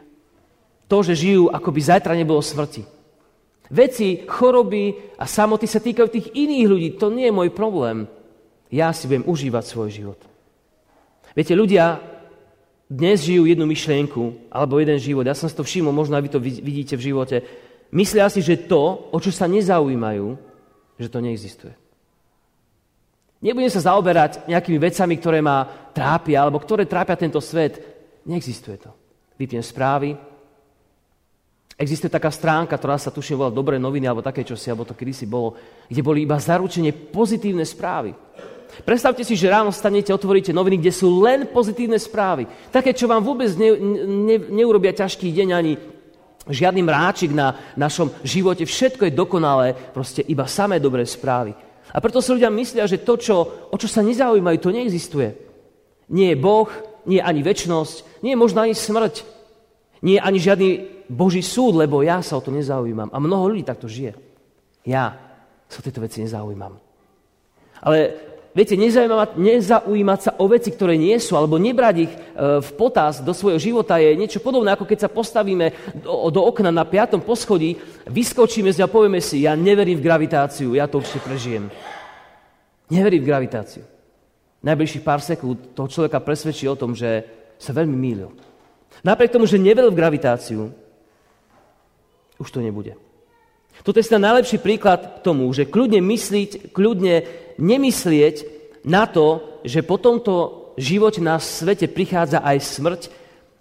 to, 0.93 1.00
že 1.00 1.25
žijú, 1.25 1.49
ako 1.49 1.73
by 1.73 1.81
zajtra 1.81 2.12
nebolo 2.12 2.44
smrti. 2.44 2.85
Veci, 3.73 4.29
choroby 4.29 5.17
a 5.17 5.25
samoty 5.25 5.65
sa 5.65 5.81
týkajú 5.81 6.09
tých 6.12 6.29
iných 6.37 6.67
ľudí. 6.69 6.89
To 7.00 7.09
nie 7.09 7.33
je 7.33 7.33
môj 7.33 7.49
problém. 7.56 8.05
Ja 8.69 8.93
si 8.93 9.09
budem 9.09 9.25
užívať 9.25 9.65
svoj 9.65 9.89
život. 9.89 10.21
Viete, 11.33 11.56
ľudia 11.56 11.97
dnes 12.93 13.25
žijú 13.25 13.49
jednu 13.49 13.65
myšlienku 13.65 14.53
alebo 14.53 14.77
jeden 14.77 15.00
život. 15.00 15.25
Ja 15.25 15.33
som 15.33 15.49
si 15.49 15.56
to 15.56 15.65
všimol, 15.65 15.97
možno 15.97 16.21
aj 16.21 16.25
vy 16.29 16.31
to 16.37 16.41
vidíte 16.44 17.00
v 17.00 17.06
živote. 17.09 17.41
Myslia 17.89 18.29
si, 18.29 18.44
že 18.44 18.69
to, 18.69 19.09
o 19.09 19.17
čo 19.17 19.33
sa 19.33 19.49
nezaujímajú, 19.49 20.37
že 21.00 21.09
to 21.09 21.25
neexistuje. 21.25 21.73
Nebudem 23.41 23.73
sa 23.73 23.89
zaoberať 23.89 24.44
nejakými 24.44 24.77
vecami, 24.77 25.17
ktoré 25.17 25.41
ma 25.41 25.65
trápia, 25.97 26.44
alebo 26.44 26.61
ktoré 26.61 26.85
trápia 26.85 27.17
tento 27.17 27.41
svet. 27.41 27.81
Neexistuje 28.29 28.77
to. 28.77 28.93
Vypnem 29.41 29.65
správy, 29.65 30.31
Existuje 31.82 32.14
taká 32.14 32.31
stránka, 32.31 32.79
ktorá 32.79 32.94
sa 32.94 33.11
tuším 33.11 33.43
volá 33.43 33.50
Dobré 33.50 33.75
noviny, 33.75 34.06
alebo 34.06 34.23
také 34.23 34.46
čosi, 34.46 34.70
alebo 34.70 34.87
to 34.87 34.94
kedysi 34.94 35.26
bolo, 35.26 35.58
kde 35.90 35.99
boli 35.99 36.23
iba 36.23 36.38
zaručenie 36.38 36.94
pozitívne 36.94 37.67
správy. 37.67 38.14
Predstavte 38.87 39.26
si, 39.26 39.34
že 39.34 39.50
ráno 39.50 39.75
stanete, 39.75 40.14
otvoríte 40.14 40.55
noviny, 40.55 40.79
kde 40.79 40.94
sú 40.94 41.19
len 41.19 41.50
pozitívne 41.50 41.99
správy. 41.99 42.46
Také, 42.70 42.94
čo 42.94 43.11
vám 43.11 43.26
vôbec 43.26 43.50
ne, 43.58 43.75
ne, 44.06 44.37
neurobia 44.55 44.94
ťažký 44.94 45.26
deň 45.26 45.49
ani 45.50 45.75
žiadny 46.46 46.87
mráčik 46.87 47.34
na 47.34 47.58
našom 47.75 48.14
živote. 48.23 48.62
Všetko 48.62 49.11
je 49.11 49.19
dokonalé, 49.19 49.75
proste 49.90 50.23
iba 50.23 50.46
samé 50.46 50.79
dobré 50.79 51.02
správy. 51.02 51.50
A 51.90 51.99
preto 51.99 52.23
si 52.23 52.31
ľudia 52.31 52.49
myslia, 52.49 52.87
že 52.87 53.02
to, 53.02 53.19
čo, 53.19 53.37
o 53.69 53.76
čo 53.76 53.90
sa 53.90 54.06
nezaujímajú, 54.06 54.56
to 54.62 54.70
neexistuje. 54.70 55.34
Nie 56.14 56.32
je 56.32 56.40
Boh, 56.40 56.70
nie 57.11 57.19
je 57.19 57.26
ani 57.26 57.43
väčnosť, 57.43 58.23
nie 58.23 58.32
je 58.32 58.40
možno 58.40 58.62
ani 58.62 58.73
smrť, 58.79 59.31
nie 60.02 60.19
ani 60.19 60.38
žiadny 60.43 60.70
Boží 61.06 61.40
súd, 61.40 61.78
lebo 61.78 62.02
ja 62.02 62.19
sa 62.20 62.37
o 62.38 62.44
to 62.44 62.50
nezaujímam. 62.50 63.08
A 63.14 63.19
mnoho 63.22 63.54
ľudí 63.54 63.62
takto 63.62 63.87
žije. 63.87 64.19
Ja 64.82 65.14
sa 65.70 65.78
o 65.78 65.84
tieto 65.84 66.02
veci 66.02 66.20
nezaujímam. 66.20 66.75
Ale 67.82 67.99
viete, 68.50 68.75
nezaujímať, 68.75 69.38
nezaujímať 69.38 70.20
sa 70.20 70.32
o 70.38 70.44
veci, 70.50 70.75
ktoré 70.75 70.98
nie 70.98 71.15
sú, 71.22 71.38
alebo 71.38 71.56
nebrať 71.56 71.96
ich 72.03 72.12
e, 72.12 72.19
v 72.60 72.70
potaz 72.74 73.22
do 73.22 73.31
svojho 73.31 73.62
života 73.62 73.98
je 73.98 74.19
niečo 74.19 74.43
podobné, 74.43 74.74
ako 74.74 74.86
keď 74.86 75.06
sa 75.06 75.10
postavíme 75.10 75.96
do, 76.03 76.31
do 76.31 76.41
okna 76.43 76.74
na 76.74 76.82
piatom 76.82 77.22
poschodí, 77.22 77.79
vyskočíme 78.10 78.70
z 78.74 78.82
a 78.82 78.91
povieme 78.91 79.22
si, 79.22 79.46
ja 79.46 79.55
neverím 79.55 79.98
v 79.98 80.06
gravitáciu, 80.06 80.74
ja 80.74 80.91
to 80.91 80.98
určite 80.98 81.22
prežijem. 81.24 81.70
Neverím 82.93 83.24
v 83.24 83.31
gravitáciu. 83.31 83.82
Najbližších 84.62 85.03
pár 85.03 85.19
sekúnd 85.24 85.74
toho 85.74 85.91
človeka 85.91 86.22
presvedčí 86.22 86.70
o 86.70 86.79
tom, 86.79 86.94
že 86.94 87.24
sa 87.58 87.74
veľmi 87.74 87.96
mýlil. 87.98 88.31
Napriek 89.01 89.32
tomu, 89.32 89.49
že 89.49 89.56
neveril 89.56 89.89
v 89.89 89.99
gravitáciu, 89.99 90.70
už 92.37 92.49
to 92.53 92.61
nebude. 92.61 92.93
Toto 93.81 93.99
je 93.99 94.05
najlepší 94.05 94.61
príklad 94.61 95.19
k 95.19 95.25
tomu, 95.25 95.49
že 95.51 95.65
kľudne 95.65 96.05
myslieť, 96.05 96.77
kľudne 96.77 97.25
nemyslieť 97.56 98.37
na 98.84 99.08
to, 99.08 99.41
že 99.65 99.81
po 99.81 99.96
tomto 99.96 100.75
živote 100.77 101.25
na 101.25 101.41
svete 101.41 101.89
prichádza 101.89 102.44
aj 102.44 102.58
smrť, 102.61 103.03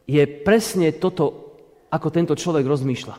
je 0.05 0.23
presne 0.27 0.91
toto, 0.91 1.55
ako 1.87 2.07
tento 2.11 2.33
človek 2.35 2.67
rozmýšľa. 2.67 3.15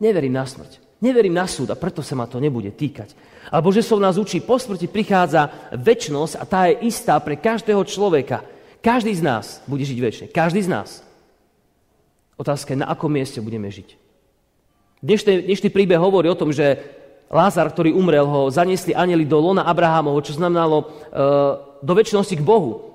Neverím 0.00 0.34
na 0.34 0.48
smrť, 0.48 0.98
neverím 1.04 1.36
na 1.36 1.46
súd 1.46 1.70
a 1.70 1.78
preto 1.78 2.00
sa 2.00 2.16
ma 2.16 2.26
to 2.26 2.40
nebude 2.42 2.72
týkať. 2.74 3.14
Alebo 3.52 3.70
že 3.70 3.84
som 3.84 4.00
nás 4.00 4.16
učí, 4.16 4.40
po 4.40 4.56
smrti 4.56 4.88
prichádza 4.88 5.70
väčnosť 5.76 6.34
a 6.38 6.44
tá 6.48 6.60
je 6.70 6.88
istá 6.88 7.18
pre 7.20 7.36
každého 7.38 7.82
človeka. 7.84 8.42
Každý 8.82 9.14
z 9.14 9.22
nás 9.22 9.62
bude 9.70 9.86
žiť 9.86 9.98
väčšine. 10.02 10.26
Každý 10.34 10.66
z 10.66 10.68
nás. 10.74 11.06
Otázka 12.34 12.74
je, 12.74 12.82
na 12.82 12.90
akom 12.90 13.08
mieste 13.08 13.38
budeme 13.38 13.70
žiť. 13.70 13.94
Dnešný, 14.98 15.46
dnešný 15.46 15.68
príbeh 15.70 16.02
hovorí 16.02 16.26
o 16.26 16.38
tom, 16.38 16.50
že 16.50 16.82
Lázar, 17.32 17.72
ktorý 17.72 17.96
umrel, 17.96 18.28
ho 18.28 18.52
zaniesli 18.52 18.92
anieli 18.92 19.24
do 19.24 19.40
lona 19.40 19.64
Abrahámovho, 19.64 20.20
čo 20.20 20.36
znamenalo 20.36 20.84
e, 20.84 20.86
do 21.80 21.92
väčšnosti 21.96 22.36
k 22.36 22.44
Bohu. 22.44 22.91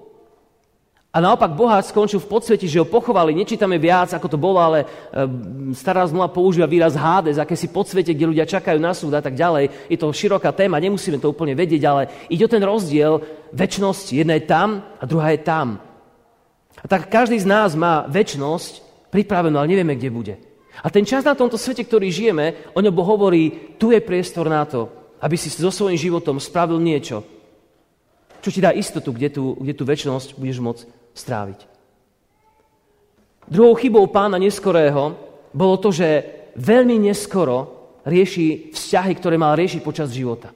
A 1.17 1.23
naopak 1.23 1.57
bohát 1.57 1.81
skončil 1.81 2.21
v 2.21 2.29
podsveti, 2.29 2.69
že 2.69 2.77
ho 2.77 2.85
pochovali. 2.85 3.33
Nečítame 3.33 3.81
viac, 3.81 4.13
ako 4.13 4.29
to 4.29 4.37
bolo, 4.37 4.61
ale 4.61 4.85
e, 4.85 5.73
stará 5.73 6.05
zmluva 6.05 6.29
používa 6.29 6.69
výraz 6.69 6.93
Hades, 6.93 7.41
aké 7.41 7.57
si 7.57 7.73
podsvete, 7.73 8.13
kde 8.13 8.29
ľudia 8.29 8.45
čakajú 8.45 8.77
na 8.77 8.93
súd 8.93 9.17
a 9.17 9.21
tak 9.25 9.33
ďalej. 9.33 9.89
Je 9.89 9.97
to 9.97 10.13
široká 10.13 10.53
téma, 10.53 10.77
nemusíme 10.77 11.17
to 11.17 11.33
úplne 11.33 11.57
vedieť, 11.57 11.81
ale 11.89 12.29
ide 12.29 12.45
o 12.45 12.53
ten 12.53 12.61
rozdiel 12.61 13.25
väčšnosti. 13.49 14.13
Jedna 14.13 14.37
je 14.37 14.45
tam 14.45 14.85
a 15.01 15.03
druhá 15.09 15.33
je 15.33 15.41
tam. 15.41 15.81
A 16.77 16.85
tak 16.85 17.09
každý 17.09 17.41
z 17.41 17.49
nás 17.49 17.73
má 17.73 18.05
väčšnosť 18.05 19.09
pripravenú, 19.09 19.57
ale 19.57 19.73
nevieme, 19.73 19.97
kde 19.97 20.13
bude. 20.13 20.35
A 20.85 20.93
ten 20.93 21.01
čas 21.01 21.25
na 21.25 21.33
tomto 21.33 21.57
svete, 21.57 21.81
ktorý 21.81 22.13
žijeme, 22.13 22.77
o 22.77 22.79
ňom 22.85 22.93
hovorí, 22.93 23.73
tu 23.81 23.89
je 23.89 24.05
priestor 24.05 24.45
na 24.45 24.69
to, 24.69 24.85
aby 25.17 25.33
si 25.33 25.49
so 25.49 25.73
svojím 25.73 25.97
životom 25.97 26.37
spravil 26.37 26.77
niečo, 26.77 27.25
čo 28.45 28.53
ti 28.53 28.61
dá 28.61 28.69
istotu, 28.69 29.09
kde 29.09 29.33
tú, 29.33 29.57
kde 29.57 29.73
tú 29.73 29.81
väčšnosť 29.81 30.37
budeš 30.37 30.61
môcť 30.61 30.96
stráviť. 31.17 31.59
Druhou 33.49 33.73
chybou 33.73 34.05
pána 34.11 34.37
neskorého 34.37 35.17
bolo 35.55 35.75
to, 35.81 35.89
že 35.89 36.23
veľmi 36.53 37.09
neskoro 37.09 37.73
rieši 38.05 38.71
vzťahy, 38.71 39.13
ktoré 39.17 39.35
mal 39.35 39.57
riešiť 39.57 39.81
počas 39.81 40.13
života. 40.13 40.53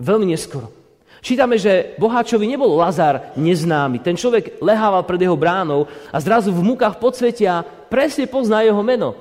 Veľmi 0.00 0.32
neskoro. 0.32 0.72
Čítame, 1.20 1.60
že 1.60 1.92
boháčovi 2.00 2.48
nebol 2.48 2.80
Lazar 2.80 3.36
neznámy. 3.36 4.00
Ten 4.00 4.16
človek 4.16 4.56
lehával 4.64 5.04
pred 5.04 5.20
jeho 5.20 5.36
bránou 5.36 5.84
a 6.08 6.16
zrazu 6.16 6.48
v 6.48 6.64
mukách 6.64 6.96
podsvetia 6.96 7.60
presne 7.92 8.24
pozná 8.24 8.64
jeho 8.64 8.80
meno. 8.80 9.12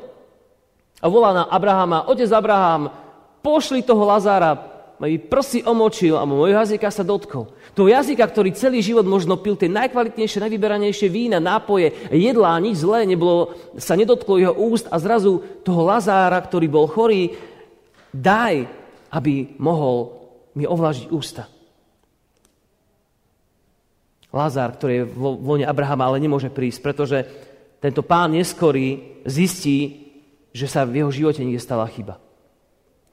A 1.03 1.11
volá 1.11 1.35
na 1.35 1.43
Abrahama, 1.51 2.07
otec 2.07 2.31
Abraham, 2.31 2.87
pošli 3.43 3.83
toho 3.83 4.03
Lazára, 4.07 4.55
mi 5.07 5.15
prsy 5.15 5.63
omočil 5.63 6.19
a 6.19 6.27
môjho 6.27 6.59
jazyka 6.59 6.91
sa 6.91 7.07
dotkol. 7.07 7.55
Toho 7.71 7.87
jazyka, 7.87 8.27
ktorý 8.27 8.51
celý 8.51 8.83
život 8.83 9.07
možno 9.07 9.39
pil 9.39 9.55
tie 9.55 9.71
najkvalitnejšie, 9.71 10.43
najvyberanejšie 10.43 11.07
vína, 11.07 11.39
nápoje, 11.39 11.95
jedlá, 12.11 12.59
nič 12.59 12.83
zlé, 12.83 13.07
nebolo, 13.07 13.55
sa 13.79 13.95
nedotklo 13.95 14.35
jeho 14.35 14.51
úst 14.51 14.91
a 14.91 14.99
zrazu 14.99 15.39
toho 15.63 15.87
Lazára, 15.87 16.35
ktorý 16.43 16.67
bol 16.67 16.91
chorý, 16.91 17.31
daj, 18.11 18.67
aby 19.15 19.55
mohol 19.55 20.19
mi 20.59 20.67
ovlážiť 20.67 21.07
ústa. 21.15 21.47
Lazár, 24.29 24.77
ktorý 24.77 24.93
je 24.93 25.05
vo 25.09 25.33
vone 25.39 25.65
Abrahama, 25.65 26.05
ale 26.05 26.21
nemôže 26.21 26.53
prísť, 26.53 26.79
pretože 26.85 27.17
tento 27.81 28.05
pán 28.05 28.35
neskorý 28.35 29.21
zistí, 29.25 30.11
že 30.53 30.69
sa 30.69 30.85
v 30.85 31.01
jeho 31.01 31.09
živote 31.09 31.41
niekde 31.41 31.63
stala 31.63 31.87
chyba. 31.89 32.21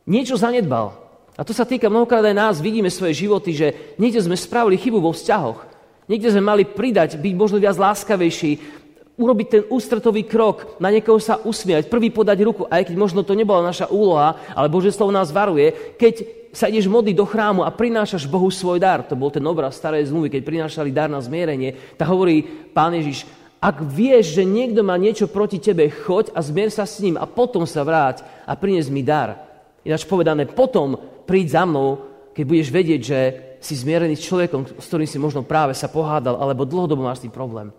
Niečo 0.05 0.37
zanedbal. 0.37 1.06
A 1.37 1.45
to 1.45 1.53
sa 1.53 1.69
týka 1.69 1.93
mnohokrát 1.93 2.25
aj 2.25 2.37
nás. 2.37 2.65
Vidíme 2.65 2.89
svoje 2.89 3.29
životy, 3.29 3.53
že 3.53 3.97
niekde 4.01 4.25
sme 4.25 4.37
spravili 4.41 4.81
chybu 4.81 5.05
vo 5.05 5.13
vzťahoch. 5.13 5.69
Niekde 6.09 6.33
sme 6.33 6.43
mali 6.43 6.65
pridať, 6.65 7.21
byť 7.21 7.35
možno 7.37 7.61
viac 7.61 7.77
láskavejší, 7.77 8.85
urobiť 9.17 9.47
ten 9.49 9.63
ústretový 9.73 10.29
krok, 10.29 10.77
na 10.77 10.93
niekoho 10.93 11.17
sa 11.17 11.41
usmiať, 11.41 11.89
prvý 11.89 12.13
podať 12.13 12.39
ruku, 12.45 12.63
aj 12.69 12.85
keď 12.85 12.97
možno 13.01 13.25
to 13.25 13.33
nebola 13.33 13.65
naša 13.65 13.89
úloha, 13.89 14.37
ale 14.53 14.69
Bože 14.69 14.93
slovo 14.93 15.09
nás 15.09 15.33
varuje, 15.33 15.97
keď 15.97 16.15
sa 16.53 16.69
ideš 16.69 16.89
modliť 16.89 17.17
do 17.17 17.25
chrámu 17.29 17.61
a 17.65 17.73
prinášaš 17.73 18.29
Bohu 18.29 18.49
svoj 18.53 18.81
dar, 18.81 19.05
to 19.05 19.17
bol 19.17 19.33
ten 19.33 19.45
obraz 19.45 19.77
starej 19.77 20.09
zmluvy, 20.09 20.33
keď 20.33 20.43
prinášali 20.45 20.93
dar 20.93 21.09
na 21.09 21.21
zmierenie, 21.21 21.97
tak 21.97 22.09
hovorí 22.13 22.45
pán 22.77 22.93
Ježiš, 22.97 23.25
ak 23.57 23.81
vieš, 23.89 24.37
že 24.37 24.45
niekto 24.45 24.85
má 24.85 25.01
niečo 25.01 25.33
proti 25.33 25.57
tebe, 25.57 25.89
choď 25.89 26.33
a 26.37 26.41
zmier 26.45 26.69
sa 26.69 26.85
s 26.85 27.01
ním 27.01 27.17
a 27.17 27.25
potom 27.25 27.65
sa 27.65 27.83
vráť 27.83 28.21
a 28.45 28.53
prinies 28.53 28.93
mi 28.93 29.01
dar. 29.01 29.49
Ináč 29.81 30.05
povedané, 30.05 30.45
potom 30.45 31.16
príď 31.27 31.61
za 31.61 31.63
mnou, 31.67 32.07
keď 32.33 32.45
budeš 32.47 32.69
vedieť, 32.71 33.01
že 33.03 33.19
si 33.59 33.75
zmierený 33.75 34.15
s 34.15 34.27
človekom, 34.31 34.79
s 34.79 34.87
ktorým 34.87 35.09
si 35.11 35.19
možno 35.19 35.43
práve 35.43 35.75
sa 35.75 35.91
pohádal, 35.91 36.39
alebo 36.39 36.69
dlhodobo 36.69 37.03
máš 37.03 37.27
tým 37.27 37.35
problém. 37.35 37.75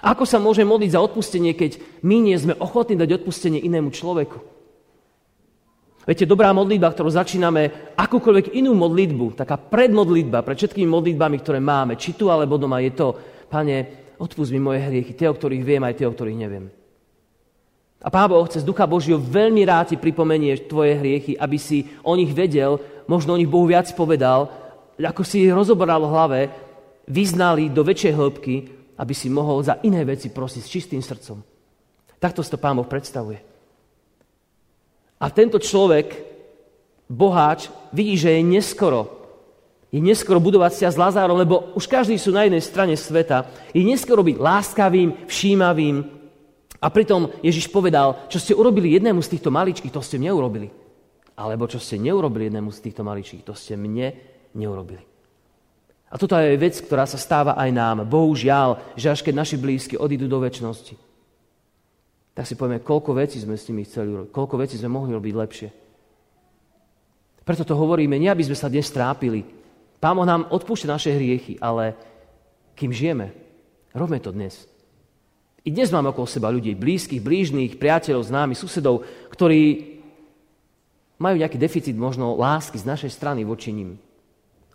Ako 0.00 0.22
sa 0.22 0.38
môže 0.38 0.62
modliť 0.62 0.94
za 0.94 1.02
odpustenie, 1.02 1.52
keď 1.52 1.82
my 2.06 2.16
nie 2.22 2.36
sme 2.38 2.54
ochotní 2.56 2.94
dať 2.94 3.20
odpustenie 3.20 3.58
inému 3.60 3.90
človeku? 3.90 4.38
Viete, 6.08 6.24
dobrá 6.24 6.48
modlitba, 6.56 6.94
ktorú 6.94 7.12
začíname, 7.12 7.94
akúkoľvek 7.98 8.56
inú 8.56 8.72
modlitbu, 8.72 9.36
taká 9.36 9.60
predmodlitba 9.60 10.40
pred 10.40 10.56
všetkými 10.56 10.88
modlitbami, 10.88 11.36
ktoré 11.38 11.60
máme, 11.60 12.00
či 12.00 12.16
tu 12.16 12.32
alebo 12.32 12.56
doma, 12.56 12.80
je 12.80 12.94
to, 12.96 13.08
Pane, 13.50 13.76
odpust 14.16 14.54
mi 14.54 14.62
moje 14.62 14.78
hriechy, 14.86 15.12
tie, 15.12 15.26
o 15.26 15.34
ktorých 15.34 15.66
viem, 15.66 15.82
aj 15.82 15.98
tie, 15.98 16.06
o 16.06 16.14
ktorých 16.14 16.38
neviem. 16.38 16.70
A 18.00 18.08
Pán 18.08 18.32
Boh 18.32 18.48
cez 18.48 18.64
Ducha 18.64 18.88
Božího 18.88 19.20
veľmi 19.20 19.60
rád 19.68 19.92
ti 19.92 19.96
pripomenie 20.00 20.56
tvoje 20.64 20.96
hriechy, 20.96 21.36
aby 21.36 21.60
si 21.60 21.84
o 22.00 22.16
nich 22.16 22.32
vedel, 22.32 22.80
možno 23.04 23.36
o 23.36 23.40
nich 23.40 23.50
Bohu 23.50 23.68
viac 23.68 23.92
povedal, 23.92 24.48
ako 24.96 25.20
si 25.20 25.44
ich 25.44 25.52
rozobral 25.52 26.00
v 26.00 26.12
hlave, 26.12 26.40
vyznali 27.04 27.68
do 27.68 27.84
väčšej 27.84 28.12
hĺbky, 28.16 28.54
aby 28.96 29.14
si 29.16 29.28
mohol 29.28 29.60
za 29.60 29.80
iné 29.84 30.04
veci 30.04 30.32
prosiť 30.32 30.62
s 30.64 30.72
čistým 30.72 31.02
srdcom. 31.04 31.44
Takto 32.20 32.40
si 32.40 32.52
to 32.52 32.60
Pán 32.60 32.76
Boh 32.76 32.88
predstavuje. 32.88 33.40
A 35.20 35.28
tento 35.28 35.60
človek, 35.60 36.16
boháč, 37.04 37.68
vidí, 37.92 38.16
že 38.16 38.32
je 38.32 38.40
neskoro. 38.40 39.20
Je 39.92 40.00
neskoro 40.00 40.40
budovať 40.40 40.72
sa 40.72 40.88
s 40.88 41.00
Lazárom, 41.00 41.36
lebo 41.36 41.76
už 41.76 41.84
každý 41.84 42.16
sú 42.16 42.32
na 42.32 42.48
jednej 42.48 42.64
strane 42.64 42.96
sveta. 42.96 43.44
Je 43.76 43.84
neskoro 43.84 44.24
byť 44.24 44.36
láskavým, 44.40 45.28
všímavým. 45.28 46.19
A 46.80 46.88
pritom 46.88 47.28
Ježiš 47.44 47.68
povedal, 47.68 48.24
čo 48.32 48.40
ste 48.40 48.56
urobili 48.56 48.96
jednému 48.96 49.20
z 49.20 49.36
týchto 49.36 49.52
maličkých, 49.52 49.92
to 49.92 50.00
ste 50.00 50.16
mne 50.16 50.32
urobili. 50.32 50.72
Alebo 51.36 51.68
čo 51.68 51.76
ste 51.76 52.00
neurobili 52.00 52.48
jednému 52.48 52.72
z 52.72 52.80
týchto 52.88 53.04
maličkých, 53.04 53.44
to 53.44 53.52
ste 53.52 53.76
mne 53.76 54.16
neurobili. 54.56 55.04
A 56.10 56.18
toto 56.18 56.34
je 56.34 56.58
vec, 56.58 56.74
ktorá 56.74 57.06
sa 57.06 57.20
stáva 57.20 57.54
aj 57.54 57.70
nám. 57.70 57.96
Bohužiaľ, 58.08 58.96
že 58.98 59.12
až 59.12 59.20
keď 59.22 59.44
naši 59.44 59.56
blízky 59.60 59.94
odídu 59.94 60.26
do 60.26 60.42
väčšnosti, 60.42 60.98
tak 62.34 62.44
si 62.48 62.58
povieme, 62.58 62.82
koľko 62.82 63.14
vecí 63.14 63.38
sme 63.38 63.54
s 63.54 63.68
nimi 63.70 63.86
chceli 63.86 64.10
urobiť, 64.10 64.30
koľko 64.34 64.54
vecí 64.58 64.74
sme 64.80 64.90
mohli 64.90 65.12
robiť 65.14 65.34
lepšie. 65.36 65.68
Preto 67.44 67.62
to 67.62 67.78
hovoríme, 67.78 68.16
nie 68.16 68.30
aby 68.32 68.42
sme 68.42 68.58
sa 68.58 68.72
dnes 68.72 68.90
trápili. 68.90 69.44
Pán 70.00 70.16
nám 70.24 70.48
odpúšťa 70.48 70.88
naše 70.88 71.12
hriechy, 71.12 71.60
ale 71.60 71.92
kým 72.74 72.90
žijeme, 72.90 73.36
robme 73.92 74.16
to 74.18 74.32
dnes. 74.32 74.64
I 75.60 75.68
dnes 75.68 75.92
máme 75.92 76.08
okolo 76.08 76.24
seba 76.24 76.48
ľudí, 76.48 76.72
blízkych, 76.72 77.20
blížnych, 77.20 77.76
priateľov, 77.76 78.24
známych, 78.24 78.56
susedov, 78.56 79.04
ktorí 79.28 79.92
majú 81.20 81.36
nejaký 81.36 81.60
deficit 81.60 81.92
možno 81.92 82.32
lásky 82.40 82.80
z 82.80 82.88
našej 82.88 83.12
strany 83.12 83.44
voči 83.44 83.76
nim. 83.76 84.00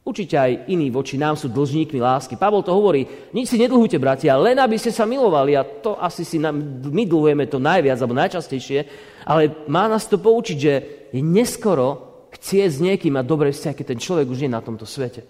Určite 0.06 0.38
aj 0.38 0.70
iní 0.70 0.94
voči 0.94 1.18
nám 1.18 1.34
sú 1.34 1.50
dlžníkmi 1.50 1.98
lásky. 1.98 2.38
Pavol 2.38 2.62
to 2.62 2.70
hovorí, 2.70 3.10
nič 3.34 3.50
si 3.50 3.58
nedlhujte, 3.58 3.98
bratia, 3.98 4.38
len 4.38 4.54
aby 4.62 4.78
ste 4.78 4.94
sa 4.94 5.10
milovali. 5.10 5.58
A 5.58 5.66
to 5.66 5.98
asi 5.98 6.22
si 6.22 6.38
nám, 6.38 6.62
my 6.86 7.10
dlhujeme 7.10 7.50
to 7.50 7.58
najviac, 7.58 7.98
alebo 7.98 8.14
najčastejšie. 8.14 8.86
Ale 9.26 9.66
má 9.66 9.90
nás 9.90 10.06
to 10.06 10.22
poučiť, 10.22 10.58
že 10.62 10.74
je 11.10 11.22
neskoro 11.26 12.14
chcieť 12.30 12.70
s 12.70 12.78
niekým 12.78 13.18
mať 13.18 13.26
dobré 13.26 13.50
vzťahy, 13.50 13.74
keď 13.74 13.86
ten 13.90 14.00
človek 14.06 14.30
už 14.30 14.46
je 14.46 14.54
na 14.54 14.62
tomto 14.62 14.86
svete. 14.86 15.26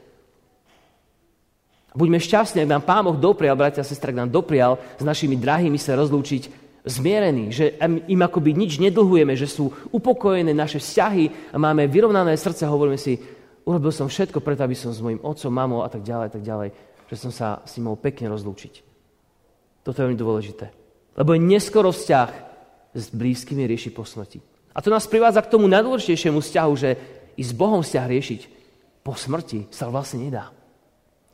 Buďme 1.96 2.20
šťastní, 2.20 2.68
ak 2.68 2.72
nám 2.75 2.84
Pán 2.84 3.08
Boh 3.08 3.16
doprial, 3.16 3.56
bratia 3.56 3.80
a 3.80 3.88
sestra, 3.88 4.12
ak 4.12 4.20
nám 4.20 4.30
doprial 4.30 4.75
s 5.00 5.04
našimi 5.04 5.40
drahými 5.40 5.80
sa 5.80 5.96
rozlúčiť 5.96 6.68
zmierení, 6.86 7.50
že 7.50 7.80
im 8.06 8.22
akoby 8.22 8.54
nič 8.54 8.78
nedlhujeme, 8.78 9.34
že 9.34 9.50
sú 9.50 9.72
upokojené 9.90 10.54
naše 10.54 10.78
vzťahy 10.78 11.56
a 11.56 11.58
máme 11.58 11.88
vyrovnané 11.88 12.36
srdce, 12.38 12.68
hovoríme 12.68 13.00
si, 13.00 13.18
urobil 13.66 13.90
som 13.90 14.06
všetko 14.06 14.44
preto, 14.44 14.62
aby 14.62 14.78
som 14.78 14.94
s 14.94 15.02
mojim 15.02 15.24
otcom, 15.24 15.50
mamou 15.50 15.82
a 15.82 15.90
tak 15.90 16.06
ďalej, 16.06 16.36
tak 16.36 16.44
ďalej, 16.46 16.70
že 17.10 17.16
som 17.16 17.32
sa 17.34 17.64
s 17.66 17.80
ním 17.80 17.90
mohol 17.90 18.04
pekne 18.04 18.30
rozlúčiť. 18.30 18.74
Toto 19.82 19.98
je 19.98 20.04
veľmi 20.06 20.20
dôležité. 20.20 20.66
Lebo 21.18 21.34
je 21.34 21.42
neskoro 21.42 21.90
vzťah 21.90 22.30
s 22.92 23.06
blízkymi 23.16 23.66
rieši 23.66 23.90
po 23.90 24.06
smrti. 24.06 24.44
A 24.75 24.84
to 24.84 24.92
nás 24.92 25.08
privádza 25.08 25.42
k 25.42 25.52
tomu 25.56 25.72
najdôležitejšiemu 25.72 26.44
vzťahu, 26.44 26.74
že 26.75 26.90
i 27.40 27.44
s 27.44 27.56
Bohom 27.56 27.80
vzťah 27.80 28.06
riešiť 28.06 28.42
po 29.02 29.16
smrti 29.16 29.72
sa 29.72 29.88
vlastne 29.88 30.28
nedá. 30.28 30.52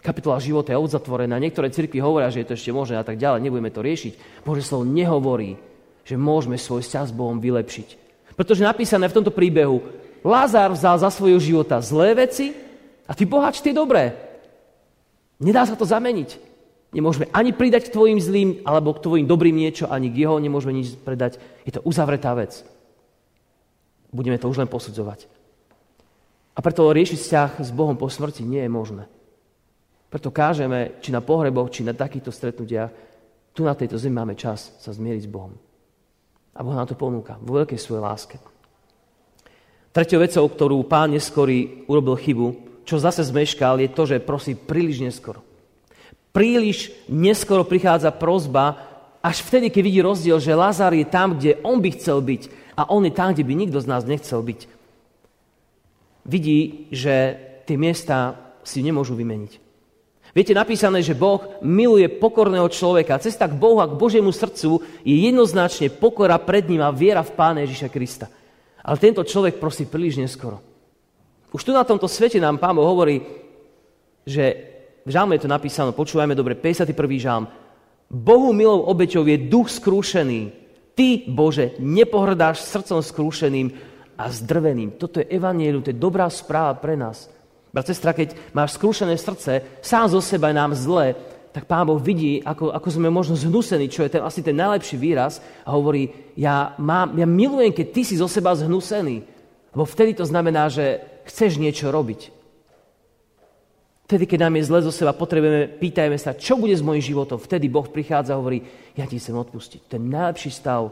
Kapitola 0.02 0.42
života 0.42 0.74
je 0.74 0.82
odzatvorená. 0.82 1.38
Niektoré 1.38 1.70
cirkvi 1.70 2.02
hovoria, 2.02 2.34
že 2.34 2.42
je 2.42 2.48
to 2.50 2.58
ešte 2.58 2.74
možné 2.74 2.98
a 2.98 3.06
tak 3.06 3.22
ďalej. 3.22 3.46
Nebudeme 3.46 3.70
to 3.70 3.86
riešiť. 3.86 4.42
Bože 4.42 4.66
slovo 4.66 4.82
nehovorí, 4.90 5.62
že 6.02 6.18
môžeme 6.18 6.58
svoj 6.58 6.82
vzťah 6.82 7.06
s 7.06 7.14
Bohom 7.14 7.38
vylepšiť. 7.38 7.88
Pretože 8.34 8.66
napísané 8.66 9.06
v 9.06 9.22
tomto 9.22 9.30
príbehu, 9.30 9.78
Lázar 10.26 10.74
vzal 10.74 11.02
za 11.02 11.10
svojho 11.14 11.38
života 11.42 11.82
zlé 11.82 12.14
veci 12.14 12.54
a 13.10 13.14
ty 13.14 13.26
bohač 13.26 13.62
tie 13.62 13.74
dobré. 13.74 14.14
Nedá 15.42 15.66
sa 15.66 15.78
to 15.78 15.86
zameniť. 15.86 16.38
Nemôžeme 16.94 17.30
ani 17.34 17.54
pridať 17.54 17.90
k 17.90 17.94
tvojim 17.94 18.20
zlým 18.22 18.50
alebo 18.66 18.94
k 18.94 19.02
tvojim 19.02 19.26
dobrým 19.26 19.56
niečo, 19.56 19.90
ani 19.90 20.14
k 20.14 20.26
jeho 20.26 20.38
nemôžeme 20.38 20.78
nič 20.78 20.94
predať. 21.02 21.42
Je 21.66 21.74
to 21.74 21.82
uzavretá 21.82 22.34
vec. 22.38 22.62
Budeme 24.14 24.38
to 24.38 24.50
už 24.50 24.62
len 24.62 24.70
posudzovať. 24.70 25.26
A 26.52 26.60
preto 26.60 26.90
riešiť 26.92 27.18
vzťah 27.18 27.50
s 27.64 27.70
Bohom 27.72 27.96
po 27.96 28.12
smrti 28.12 28.44
nie 28.44 28.62
je 28.62 28.70
možné. 28.70 29.04
Preto 30.12 30.28
kážeme, 30.28 31.00
či 31.00 31.16
na 31.16 31.24
pohreboch, 31.24 31.72
či 31.72 31.88
na 31.88 31.96
takýchto 31.96 32.36
stretnutiach, 32.36 32.92
tu 33.56 33.64
na 33.64 33.72
tejto 33.72 33.96
zemi 33.96 34.20
máme 34.20 34.36
čas 34.36 34.76
sa 34.84 34.92
zmieriť 34.92 35.24
s 35.24 35.32
Bohom. 35.32 35.56
A 36.52 36.60
Boh 36.60 36.76
nám 36.76 36.92
to 36.92 37.00
ponúka 37.00 37.40
vo 37.40 37.64
veľkej 37.64 37.80
svojej 37.80 38.04
láske. 38.04 38.36
Tretou 39.96 40.20
vecou, 40.20 40.44
ktorú 40.52 40.84
pán 40.84 41.16
neskorý 41.16 41.88
urobil 41.88 42.20
chybu, 42.20 42.48
čo 42.84 43.00
zase 43.00 43.24
zmeškal, 43.24 43.80
je 43.80 43.88
to, 43.92 44.04
že 44.04 44.24
prosí 44.24 44.56
príliš 44.56 45.00
neskoro. 45.00 45.40
Príliš 46.36 46.92
neskoro 47.08 47.64
prichádza 47.64 48.12
prozba, 48.12 48.92
až 49.24 49.48
vtedy, 49.48 49.72
keď 49.72 49.84
vidí 49.84 50.00
rozdiel, 50.04 50.44
že 50.44 50.58
Lazar 50.58 50.92
je 50.92 51.08
tam, 51.08 51.40
kde 51.40 51.60
on 51.64 51.80
by 51.80 51.90
chcel 51.96 52.20
byť 52.20 52.74
a 52.76 52.90
on 52.92 53.08
je 53.08 53.14
tam, 53.14 53.32
kde 53.32 53.48
by 53.48 53.54
nikto 53.54 53.80
z 53.80 53.88
nás 53.88 54.04
nechcel 54.04 54.44
byť. 54.44 54.60
Vidí, 56.28 56.92
že 56.92 57.38
tie 57.64 57.78
miesta 57.80 58.36
si 58.66 58.82
nemôžu 58.82 59.14
vymeniť. 59.14 59.61
Viete 60.32 60.56
napísané, 60.56 61.04
že 61.04 61.12
Boh 61.12 61.44
miluje 61.60 62.08
pokorného 62.08 62.72
človeka. 62.72 63.20
Cesta 63.20 63.52
k 63.52 63.60
Bohu 63.60 63.84
a 63.84 63.88
k 63.88 64.00
Božiemu 64.00 64.32
srdcu 64.32 64.80
je 65.04 65.16
jednoznačne 65.28 65.92
pokora 65.92 66.40
pred 66.40 66.64
ním 66.72 66.80
a 66.80 66.96
viera 66.96 67.20
v 67.20 67.36
Pána 67.36 67.68
Ježiša 67.68 67.92
Krista. 67.92 68.32
Ale 68.80 68.96
tento 68.96 69.28
človek 69.28 69.60
prosí 69.60 69.84
príliš 69.84 70.24
neskoro. 70.24 70.64
Už 71.52 71.68
tu 71.68 71.76
na 71.76 71.84
tomto 71.84 72.08
svete 72.08 72.40
nám 72.40 72.64
Pán 72.64 72.80
Boh 72.80 72.88
hovorí, 72.88 73.20
že 74.24 74.72
v 75.04 75.10
žalme 75.12 75.36
je 75.36 75.44
to 75.44 75.52
napísané, 75.52 75.92
počúvajme 75.92 76.32
dobre, 76.32 76.56
51. 76.56 76.96
žalm. 77.20 77.46
Bohu 78.08 78.56
milou 78.56 78.88
obeťou 78.88 79.28
je 79.28 79.38
duch 79.52 79.68
skrúšený. 79.68 80.52
Ty, 80.96 81.28
Bože, 81.28 81.76
nepohrdáš 81.80 82.64
srdcom 82.64 83.04
skrúšeným 83.04 83.68
a 84.16 84.32
zdrveným. 84.32 84.96
Toto 84.96 85.20
je 85.20 85.28
evanielu, 85.32 85.84
to 85.84 85.92
je 85.92 85.98
dobrá 85.98 86.28
správa 86.32 86.76
pre 86.80 86.96
nás. 86.96 87.28
Brat, 87.72 87.88
sestra, 87.88 88.12
keď 88.12 88.36
máš 88.52 88.76
skrúšené 88.76 89.16
srdce, 89.16 89.64
sám 89.80 90.12
zo 90.12 90.20
seba 90.20 90.52
je 90.52 90.60
nám 90.60 90.76
zle, 90.76 91.16
tak 91.52 91.68
Pán 91.68 91.88
Boh 91.88 92.00
vidí, 92.00 92.40
ako, 92.44 92.72
ako 92.72 92.88
sme 92.92 93.12
možno 93.12 93.36
zhnusení, 93.36 93.92
čo 93.92 94.04
je 94.08 94.12
ten, 94.12 94.24
asi 94.24 94.40
ten 94.40 94.56
najlepší 94.56 94.96
výraz 94.96 95.44
a 95.68 95.76
hovorí, 95.76 96.32
ja, 96.40 96.76
mám, 96.80 97.16
ja 97.20 97.28
milujem, 97.28 97.76
keď 97.76 97.88
ty 97.92 98.02
si 98.08 98.16
zo 98.16 98.28
seba 98.28 98.56
zhnusený. 98.56 99.24
Lebo 99.72 99.84
vtedy 99.88 100.16
to 100.16 100.28
znamená, 100.28 100.68
že 100.72 101.04
chceš 101.28 101.60
niečo 101.60 101.92
robiť. 101.92 102.32
Vtedy, 104.08 104.28
keď 104.28 104.48
nám 104.48 104.60
je 104.60 104.68
zle 104.68 104.80
zo 104.84 104.92
seba, 104.92 105.16
potrebujeme, 105.16 105.72
pýtajme 105.80 106.20
sa, 106.20 106.36
čo 106.36 106.60
bude 106.60 106.76
s 106.76 106.84
mojím 106.84 107.00
životom. 107.00 107.40
Vtedy 107.40 107.72
Boh 107.72 107.88
prichádza 107.88 108.36
a 108.36 108.40
hovorí, 108.40 108.64
ja 109.00 109.08
ti 109.08 109.16
chcem 109.16 109.36
odpustiť. 109.36 109.88
Ten 109.88 110.12
najlepší 110.12 110.52
stav, 110.52 110.92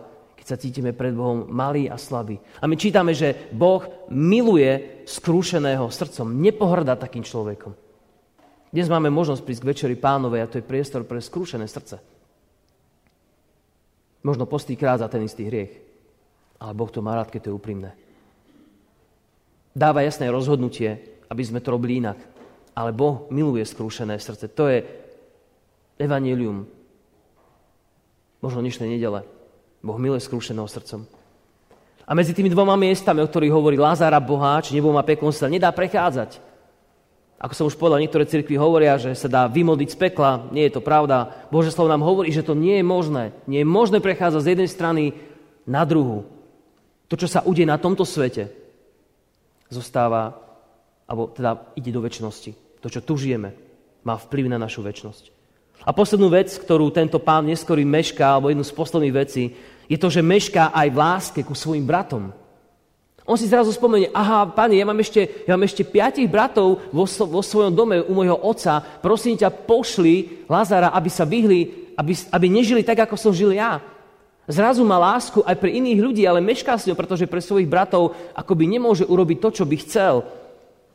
sa 0.50 0.58
cítime 0.58 0.98
pred 0.98 1.14
Bohom 1.14 1.46
malý 1.46 1.86
a 1.86 2.02
slabý. 2.02 2.42
A 2.58 2.66
my 2.66 2.74
čítame, 2.74 3.14
že 3.14 3.54
Boh 3.54 3.86
miluje 4.10 5.06
skrúšeného 5.06 5.86
srdcom, 5.94 6.26
nepohrda 6.26 6.98
takým 6.98 7.22
človekom. 7.22 7.78
Dnes 8.74 8.90
máme 8.90 9.14
možnosť 9.14 9.46
prísť 9.46 9.62
k 9.62 9.70
Večeri 9.70 9.96
pánovej 9.98 10.42
a 10.42 10.50
to 10.50 10.58
je 10.58 10.66
priestor 10.66 11.06
pre 11.06 11.22
skrúšené 11.22 11.70
srdce. 11.70 12.02
Možno 14.26 14.50
postýkrát 14.50 14.98
za 14.98 15.06
ten 15.06 15.22
istý 15.22 15.46
hriech. 15.46 15.74
Ale 16.60 16.74
Boh 16.76 16.90
to 16.92 17.06
má 17.06 17.14
rád, 17.14 17.30
keď 17.30 17.46
to 17.46 17.50
je 17.54 17.58
úprimné. 17.58 17.94
Dáva 19.72 20.04
jasné 20.04 20.28
rozhodnutie, 20.28 21.22
aby 21.30 21.44
sme 21.46 21.62
to 21.62 21.72
robili 21.72 22.02
inak. 22.02 22.20
Ale 22.74 22.92
Boh 22.92 23.30
miluje 23.30 23.64
skrúšené 23.64 24.18
srdce. 24.18 24.50
To 24.58 24.68
je 24.68 24.84
evanílium. 26.02 26.68
Možno 28.44 28.60
dnešnej 28.60 28.92
nedele. 28.98 29.24
Boh 29.80 29.96
miluje 29.96 30.20
skrúšeného 30.24 30.68
srdcom. 30.68 31.08
A 32.10 32.12
medzi 32.18 32.34
tými 32.34 32.50
dvoma 32.50 32.74
miestami, 32.74 33.22
o 33.22 33.30
ktorých 33.30 33.54
hovorí 33.54 33.78
Lázara 33.78 34.18
boháč, 34.18 34.74
nebo 34.74 34.90
má 34.90 35.06
peklom, 35.06 35.30
sa 35.30 35.46
nedá 35.46 35.70
prechádzať. 35.70 36.42
Ako 37.40 37.54
som 37.56 37.66
už 37.70 37.80
povedal, 37.80 38.04
niektoré 38.04 38.28
cirkvy 38.28 38.60
hovoria, 38.60 39.00
že 39.00 39.16
sa 39.16 39.32
dá 39.32 39.48
vymodiť 39.48 39.96
z 39.96 39.98
pekla. 40.10 40.52
Nie 40.52 40.68
je 40.68 40.76
to 40.76 40.84
pravda. 40.84 41.48
Bože 41.48 41.72
slovo 41.72 41.88
nám 41.88 42.04
hovorí, 42.04 42.34
že 42.36 42.44
to 42.44 42.52
nie 42.52 42.82
je 42.82 42.86
možné. 42.86 43.32
Nie 43.48 43.64
je 43.64 43.70
možné 43.70 44.04
prechádzať 44.04 44.42
z 44.44 44.50
jednej 44.52 44.70
strany 44.70 45.04
na 45.64 45.88
druhú. 45.88 46.28
To, 47.08 47.16
čo 47.16 47.32
sa 47.32 47.46
udeje 47.48 47.64
na 47.64 47.80
tomto 47.80 48.04
svete, 48.04 48.52
zostáva, 49.72 50.36
alebo 51.08 51.32
teda 51.32 51.72
ide 51.80 51.96
do 51.96 52.04
väčšnosti. 52.04 52.84
To, 52.84 52.92
čo 52.92 53.06
tu 53.06 53.16
žijeme, 53.16 53.56
má 54.04 54.20
vplyv 54.20 54.52
na 54.52 54.60
našu 54.60 54.84
väčšnosť. 54.84 55.39
A 55.90 55.96
poslednú 55.98 56.30
vec, 56.30 56.54
ktorú 56.54 56.94
tento 56.94 57.18
pán 57.18 57.50
neskorý 57.50 57.82
mešká, 57.82 58.22
alebo 58.22 58.54
jednu 58.54 58.62
z 58.62 58.78
posledných 58.78 59.18
vecí, 59.26 59.58
je 59.90 59.98
to, 59.98 60.14
že 60.14 60.22
mešká 60.22 60.70
aj 60.70 60.88
v 60.94 61.00
láske 61.02 61.42
ku 61.42 61.58
svojim 61.58 61.82
bratom. 61.82 62.30
On 63.26 63.34
si 63.34 63.50
zrazu 63.50 63.74
spomenie, 63.74 64.14
aha, 64.14 64.46
pani, 64.54 64.78
ja 64.78 64.86
mám 64.86 65.02
ešte, 65.02 65.50
ja 65.50 65.58
mám 65.58 65.66
ešte 65.66 65.82
piatich 65.82 66.30
bratov 66.30 66.78
vo, 66.94 67.10
vo 67.10 67.42
svojom 67.42 67.74
dome 67.74 68.06
u 68.06 68.14
môjho 68.14 68.38
otca, 68.38 68.86
prosím 69.02 69.34
ťa, 69.34 69.50
pošli 69.66 70.46
Lazara, 70.46 70.94
aby 70.94 71.10
sa 71.10 71.26
vyhli, 71.26 71.90
aby, 71.98 72.14
aby 72.14 72.46
nežili 72.54 72.86
tak, 72.86 73.10
ako 73.10 73.18
som 73.18 73.34
žil 73.34 73.58
ja. 73.58 73.82
Zrazu 74.46 74.86
má 74.86 75.02
lásku 75.02 75.42
aj 75.42 75.58
pre 75.58 75.74
iných 75.74 76.06
ľudí, 76.06 76.22
ale 76.30 76.38
mešká 76.38 76.78
si 76.78 76.94
ho, 76.94 76.98
pretože 76.98 77.26
pre 77.26 77.42
svojich 77.42 77.70
bratov 77.70 78.14
akoby 78.38 78.78
nemôže 78.78 79.10
urobiť 79.10 79.42
to, 79.42 79.50
čo 79.58 79.66
by 79.66 79.78
chcel. 79.82 80.22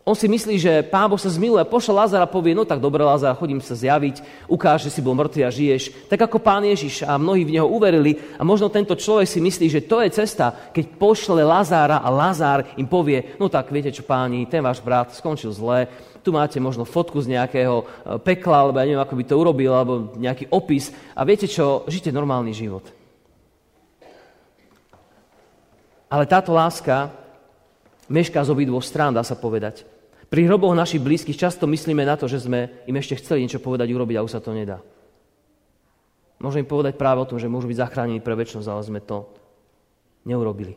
On 0.04 0.12
si 0.12 0.28
myslí, 0.28 0.60
že 0.60 0.84
Pán 0.84 1.08
Boh 1.08 1.16
sa 1.16 1.32
zmiluje 1.32 1.64
a 1.64 1.68
pošla 1.68 2.04
Lázara 2.04 2.28
a 2.28 2.30
povie, 2.30 2.52
no 2.52 2.68
tak 2.68 2.76
dobre 2.76 3.00
Lázara, 3.00 3.32
chodím 3.32 3.64
sa 3.64 3.72
zjaviť, 3.72 4.20
ukáž, 4.52 4.84
že 4.84 4.92
si 4.92 5.00
bol 5.00 5.16
mŕtvy 5.16 5.40
a 5.40 5.48
žiješ. 5.48 6.12
Tak 6.12 6.28
ako 6.28 6.44
Pán 6.44 6.60
Ježiš 6.60 7.08
a 7.08 7.16
mnohí 7.16 7.40
v 7.48 7.56
Neho 7.56 7.64
uverili 7.64 8.20
a 8.36 8.44
možno 8.44 8.68
tento 8.68 8.92
človek 8.92 9.24
si 9.24 9.40
myslí, 9.40 9.72
že 9.72 9.88
to 9.88 10.04
je 10.04 10.12
cesta, 10.12 10.52
keď 10.76 11.00
pošle 11.00 11.40
Lazára 11.40 12.04
a 12.04 12.12
Lazár 12.12 12.68
im 12.76 12.84
povie, 12.84 13.32
no 13.40 13.48
tak 13.48 13.72
viete 13.72 13.88
čo 13.96 14.04
páni, 14.04 14.44
ten 14.44 14.60
váš 14.60 14.84
brat 14.84 15.16
skončil 15.16 15.56
zle, 15.56 15.88
tu 16.20 16.36
máte 16.36 16.60
možno 16.60 16.84
fotku 16.84 17.24
z 17.24 17.40
nejakého 17.40 17.76
e, 17.80 17.84
pekla, 18.20 18.60
alebo 18.60 18.76
ja 18.76 18.84
neviem, 18.84 19.00
ako 19.00 19.16
by 19.16 19.24
to 19.24 19.40
urobil, 19.40 19.72
alebo 19.72 19.94
nejaký 20.20 20.52
opis 20.52 20.92
a 21.16 21.24
viete 21.24 21.48
čo, 21.48 21.88
žite 21.88 22.12
normálny 22.12 22.52
život. 22.52 22.84
Ale 26.12 26.28
táto 26.28 26.52
láska 26.52 27.08
mešká 28.12 28.44
z 28.44 28.52
obidvoch 28.52 28.84
strán, 28.84 29.16
dá 29.16 29.24
sa 29.24 29.32
povedať. 29.32 29.93
Pri 30.28 30.48
hroboch 30.48 30.72
našich 30.72 31.02
blízkych 31.02 31.36
často 31.36 31.68
myslíme 31.68 32.02
na 32.04 32.16
to, 32.16 32.30
že 32.30 32.44
sme 32.44 32.72
im 32.88 32.96
ešte 32.96 33.20
chceli 33.20 33.44
niečo 33.44 33.60
povedať, 33.60 33.92
urobiť 33.92 34.16
a 34.18 34.24
už 34.24 34.34
sa 34.34 34.40
to 34.40 34.56
nedá. 34.56 34.80
Môžem 36.40 36.66
im 36.66 36.70
povedať 36.70 36.98
práve 37.00 37.22
o 37.22 37.28
tom, 37.28 37.40
že 37.40 37.48
môžu 37.48 37.70
byť 37.70 37.80
zachránení 37.80 38.20
pre 38.20 38.36
väčšnosť, 38.36 38.68
ale 38.68 38.82
sme 38.84 39.00
to 39.00 39.24
neurobili. 40.28 40.76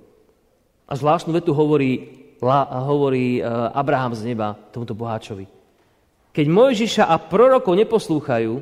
A 0.87 0.95
zvláštnu 0.95 1.35
vetu 1.35 1.51
hovorí, 1.51 2.07
hovorí 2.39 3.39
e, 3.39 3.41
Abraham 3.75 4.15
z 4.15 4.31
neba 4.31 4.55
tomuto 4.71 4.95
boháčovi. 4.95 5.49
Keď 6.31 6.45
Mojžiša 6.47 7.03
a 7.09 7.15
prorokov 7.19 7.75
neposlúchajú, 7.75 8.61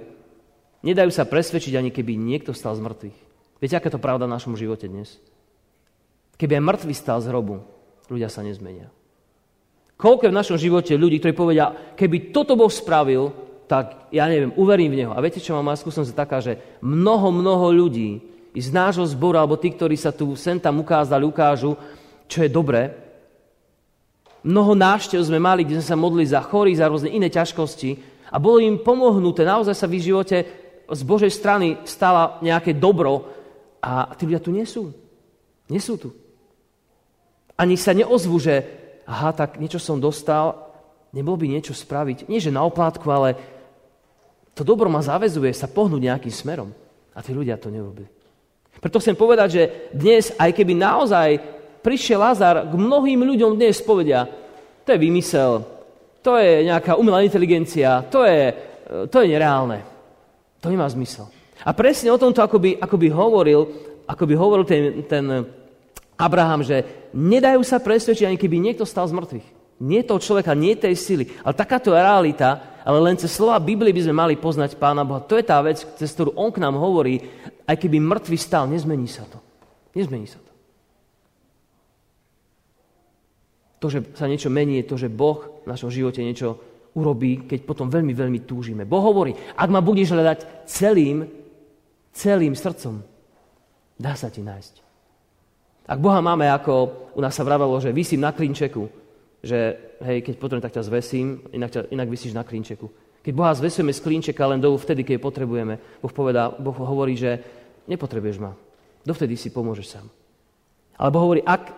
nedajú 0.82 1.12
sa 1.12 1.28
presvedčiť, 1.28 1.78
ani 1.78 1.92
keby 1.94 2.18
niekto 2.18 2.56
stal 2.56 2.74
z 2.74 2.82
mŕtvych. 2.82 3.18
Viete, 3.62 3.76
aká 3.78 3.94
to 3.94 4.02
pravda 4.02 4.26
v 4.26 4.36
našom 4.36 4.58
živote 4.58 4.90
dnes? 4.90 5.22
Keby 6.42 6.58
aj 6.58 6.64
mŕtvy 6.64 6.94
stal 6.96 7.20
z 7.22 7.30
hrobu, 7.30 7.62
ľudia 8.10 8.32
sa 8.32 8.42
nezmenia. 8.42 8.90
Koľko 9.96 10.28
je 10.28 10.34
v 10.34 10.40
našom 10.40 10.58
živote 10.60 10.94
ľudí, 11.00 11.24
ktorí 11.24 11.32
povedia, 11.32 11.72
keby 11.96 12.36
toto 12.36 12.60
Boh 12.60 12.72
spravil, 12.72 13.32
tak 13.66 14.12
ja 14.12 14.28
neviem, 14.28 14.54
uverím 14.60 14.92
v 14.92 15.00
Neho. 15.04 15.12
A 15.16 15.24
viete, 15.24 15.42
čo 15.42 15.56
má 15.56 15.64
moja 15.64 15.80
skúsenosť 15.80 16.14
taká, 16.14 16.44
že 16.44 16.60
mnoho, 16.84 17.32
mnoho 17.32 17.72
ľudí 17.72 18.22
z 18.56 18.70
nášho 18.72 19.04
zboru, 19.08 19.40
alebo 19.40 19.60
tí, 19.60 19.72
ktorí 19.72 19.96
sa 20.00 20.16
tu 20.16 20.36
sem 20.36 20.60
tam 20.60 20.80
ukázali, 20.80 21.24
ukážu, 21.28 21.76
čo 22.28 22.44
je 22.44 22.50
dobré. 22.52 22.92
Mnoho 24.46 24.78
návštev 24.78 25.20
sme 25.26 25.42
mali, 25.42 25.66
kde 25.66 25.82
sme 25.82 25.90
sa 25.90 25.98
modlili 25.98 26.28
za 26.30 26.44
chorých, 26.44 26.80
za 26.80 26.88
rôzne 26.92 27.10
iné 27.10 27.34
ťažkosti 27.34 27.98
a 28.30 28.38
bolo 28.38 28.62
im 28.62 28.78
pomohnuté. 28.78 29.42
Naozaj 29.42 29.76
sa 29.76 29.90
v 29.90 29.98
živote 29.98 30.38
z 30.86 31.02
Božej 31.02 31.34
strany 31.34 31.82
stala 31.88 32.38
nejaké 32.46 32.78
dobro 32.78 33.26
a 33.82 34.14
tí 34.14 34.30
ľudia 34.30 34.44
tu 34.44 34.54
nie 34.54 34.68
sú. 34.70 34.94
Nie 35.66 35.82
sú 35.82 35.98
tu. 35.98 36.14
Ani 37.58 37.74
sa 37.74 37.98
neozvu, 37.98 38.38
že 38.38 38.85
aha, 39.06 39.30
tak 39.32 39.62
niečo 39.62 39.78
som 39.78 40.02
dostal, 40.02 40.66
nebolo 41.14 41.40
by 41.40 41.48
niečo 41.48 41.72
spraviť. 41.72 42.28
Nie, 42.28 42.42
že 42.42 42.54
na 42.54 42.66
oplátku, 42.66 43.06
ale 43.08 43.38
to 44.58 44.66
dobro 44.66 44.90
ma 44.90 45.00
zavezuje 45.00 45.54
sa 45.54 45.70
pohnúť 45.70 46.02
nejakým 46.02 46.34
smerom. 46.34 46.70
A 47.16 47.24
tí 47.24 47.32
ľudia 47.32 47.56
to 47.56 47.72
nerobili. 47.72 48.12
Preto 48.76 49.00
chcem 49.00 49.16
povedať, 49.16 49.48
že 49.56 49.64
dnes, 49.96 50.36
aj 50.36 50.52
keby 50.52 50.76
naozaj 50.76 51.40
prišiel 51.80 52.20
Lazar, 52.20 52.68
k 52.68 52.74
mnohým 52.76 53.24
ľuďom 53.24 53.56
dnes 53.56 53.80
povedia, 53.80 54.28
to 54.84 54.90
je 54.92 55.00
vymysel, 55.00 55.64
to 56.20 56.36
je 56.36 56.66
nejaká 56.68 56.98
umelá 56.98 57.24
inteligencia, 57.24 58.04
to 58.10 58.26
je, 58.26 58.52
to 59.08 59.22
je 59.22 59.28
nereálne. 59.32 59.86
To 60.60 60.68
nemá 60.74 60.90
zmysel. 60.90 61.30
A 61.62 61.72
presne 61.78 62.10
o 62.10 62.18
tomto 62.18 62.42
akoby, 62.42 62.82
akoby 62.82 63.08
hovoril, 63.14 63.62
akoby 64.10 64.34
hovoril 64.34 64.66
ten, 64.66 65.06
ten 65.06 65.26
Abraham, 66.16 66.64
že 66.64 67.10
nedajú 67.12 67.60
sa 67.64 67.84
presvedčiť, 67.84 68.28
ani 68.28 68.40
keby 68.40 68.60
niekto 68.60 68.88
stal 68.88 69.08
z 69.08 69.16
mŕtvych. 69.16 69.48
Nie 69.84 70.08
toho 70.08 70.24
človeka, 70.24 70.56
nie 70.56 70.80
tej 70.80 70.96
sily. 70.96 71.28
Ale 71.44 71.52
takáto 71.52 71.92
je 71.92 72.00
realita, 72.00 72.80
ale 72.88 73.04
len 73.04 73.20
cez 73.20 73.36
slova 73.36 73.60
Biblie 73.60 73.92
by 73.92 74.08
sme 74.08 74.16
mali 74.16 74.34
poznať 74.40 74.80
Pána 74.80 75.04
Boha. 75.04 75.20
To 75.28 75.36
je 75.36 75.44
tá 75.44 75.60
vec, 75.60 75.84
cez 76.00 76.08
ktorú 76.16 76.40
On 76.40 76.48
k 76.48 76.64
nám 76.64 76.80
hovorí, 76.80 77.20
aj 77.68 77.76
keby 77.76 78.00
mŕtvy 78.00 78.38
stal, 78.40 78.72
nezmení 78.72 79.12
sa 79.12 79.28
to. 79.28 79.44
Nezmení 79.92 80.32
sa 80.32 80.40
to. 80.40 80.52
To, 83.84 83.92
že 83.92 84.00
sa 84.16 84.32
niečo 84.32 84.48
mení, 84.48 84.80
je 84.80 84.88
to, 84.88 84.96
že 84.96 85.12
Boh 85.12 85.66
v 85.66 85.68
našom 85.68 85.92
živote 85.92 86.24
niečo 86.24 86.56
urobí, 86.96 87.44
keď 87.44 87.68
potom 87.68 87.92
veľmi, 87.92 88.16
veľmi 88.16 88.40
túžime. 88.48 88.88
Boh 88.88 89.04
hovorí, 89.04 89.36
ak 89.36 89.68
ma 89.68 89.84
budeš 89.84 90.16
hľadať 90.16 90.64
celým, 90.64 91.28
celým 92.16 92.56
srdcom, 92.56 93.04
dá 94.00 94.16
sa 94.16 94.32
ti 94.32 94.40
nájsť. 94.40 94.85
Ak 95.86 96.02
Boha 96.02 96.18
máme, 96.18 96.50
ako 96.50 96.74
u 97.14 97.22
nás 97.22 97.38
sa 97.38 97.46
vravelo, 97.46 97.78
že 97.78 97.94
vysím 97.94 98.26
na 98.26 98.34
klinčeku, 98.34 98.90
že 99.46 99.78
hej, 100.02 100.26
keď 100.26 100.34
potrebujem, 100.42 100.66
tak 100.66 100.76
ťa 100.82 100.90
zvesím, 100.90 101.46
inak, 101.54 101.70
ťa, 101.70 101.82
inak 101.94 102.10
vysíš 102.10 102.34
na 102.34 102.42
klinčeku. 102.42 102.90
Keď 103.22 103.34
Boha 103.34 103.54
zvesujeme 103.54 103.94
z 103.94 104.02
klinčeka 104.02 104.50
len 104.50 104.58
dolu 104.58 104.82
vtedy, 104.82 105.06
keď 105.06 105.22
potrebujeme, 105.22 105.78
boh, 106.02 106.14
povedá, 106.14 106.50
boh 106.50 106.74
hovorí, 106.74 107.14
že 107.14 107.42
nepotrebuješ 107.86 108.38
ma. 108.42 108.58
Dovtedy 109.06 109.38
si 109.38 109.54
pomôžeš 109.54 109.86
sám. 109.86 110.10
Alebo 110.98 111.22
hovorí, 111.22 111.46
ak 111.46 111.70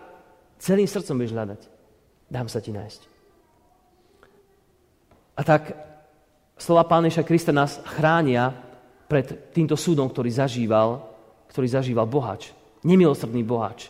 celým 0.56 0.88
srdcom 0.88 1.20
budeš 1.20 1.36
hľadať, 1.36 1.60
dám 2.32 2.48
sa 2.48 2.64
ti 2.64 2.72
nájsť. 2.72 3.00
A 5.36 5.40
tak 5.44 5.76
Slova 6.58 6.88
Pána 6.88 7.06
Ježiša 7.06 7.28
Krista 7.28 7.52
nás 7.54 7.78
chránia 7.84 8.50
pred 9.06 9.52
týmto 9.54 9.78
súdom, 9.78 10.10
ktorý 10.10 10.32
zažíval, 10.32 11.04
ktorý 11.52 11.68
zažíval 11.68 12.08
bohač. 12.08 12.50
Nemilosrdný 12.82 13.46
bohač. 13.46 13.88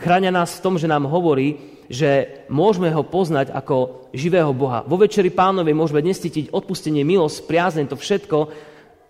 Chránia 0.00 0.32
nás 0.32 0.56
v 0.56 0.64
tom, 0.64 0.80
že 0.80 0.88
nám 0.88 1.04
hovorí, 1.04 1.60
že 1.92 2.40
môžeme 2.48 2.88
ho 2.88 3.04
poznať 3.04 3.52
ako 3.52 4.08
živého 4.16 4.48
Boha. 4.56 4.80
Vo 4.88 4.96
Večeri 4.96 5.28
Pánovej 5.28 5.76
môžeme 5.76 6.00
dnes 6.00 6.16
cítiť 6.16 6.56
odpustenie, 6.56 7.04
milosť, 7.04 7.44
priazeň, 7.44 7.84
to 7.92 8.00
všetko 8.00 8.48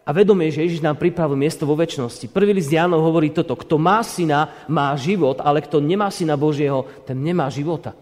a 0.03 0.11
vedomie, 0.11 0.50
že 0.50 0.66
Ježiš 0.66 0.83
nám 0.83 0.98
pripravil 0.98 1.38
miesto 1.38 1.62
vo 1.62 1.79
väčšnosti. 1.79 2.35
Prvý 2.35 2.50
list 2.59 2.74
Jánov 2.74 3.07
hovorí 3.07 3.31
toto. 3.31 3.55
Kto 3.55 3.79
má 3.79 4.03
syna, 4.03 4.66
má 4.66 4.90
život, 4.98 5.38
ale 5.38 5.62
kto 5.62 5.79
nemá 5.79 6.11
syna 6.11 6.35
Božieho, 6.35 6.83
ten 7.07 7.14
nemá 7.22 7.46
života. 7.46 7.94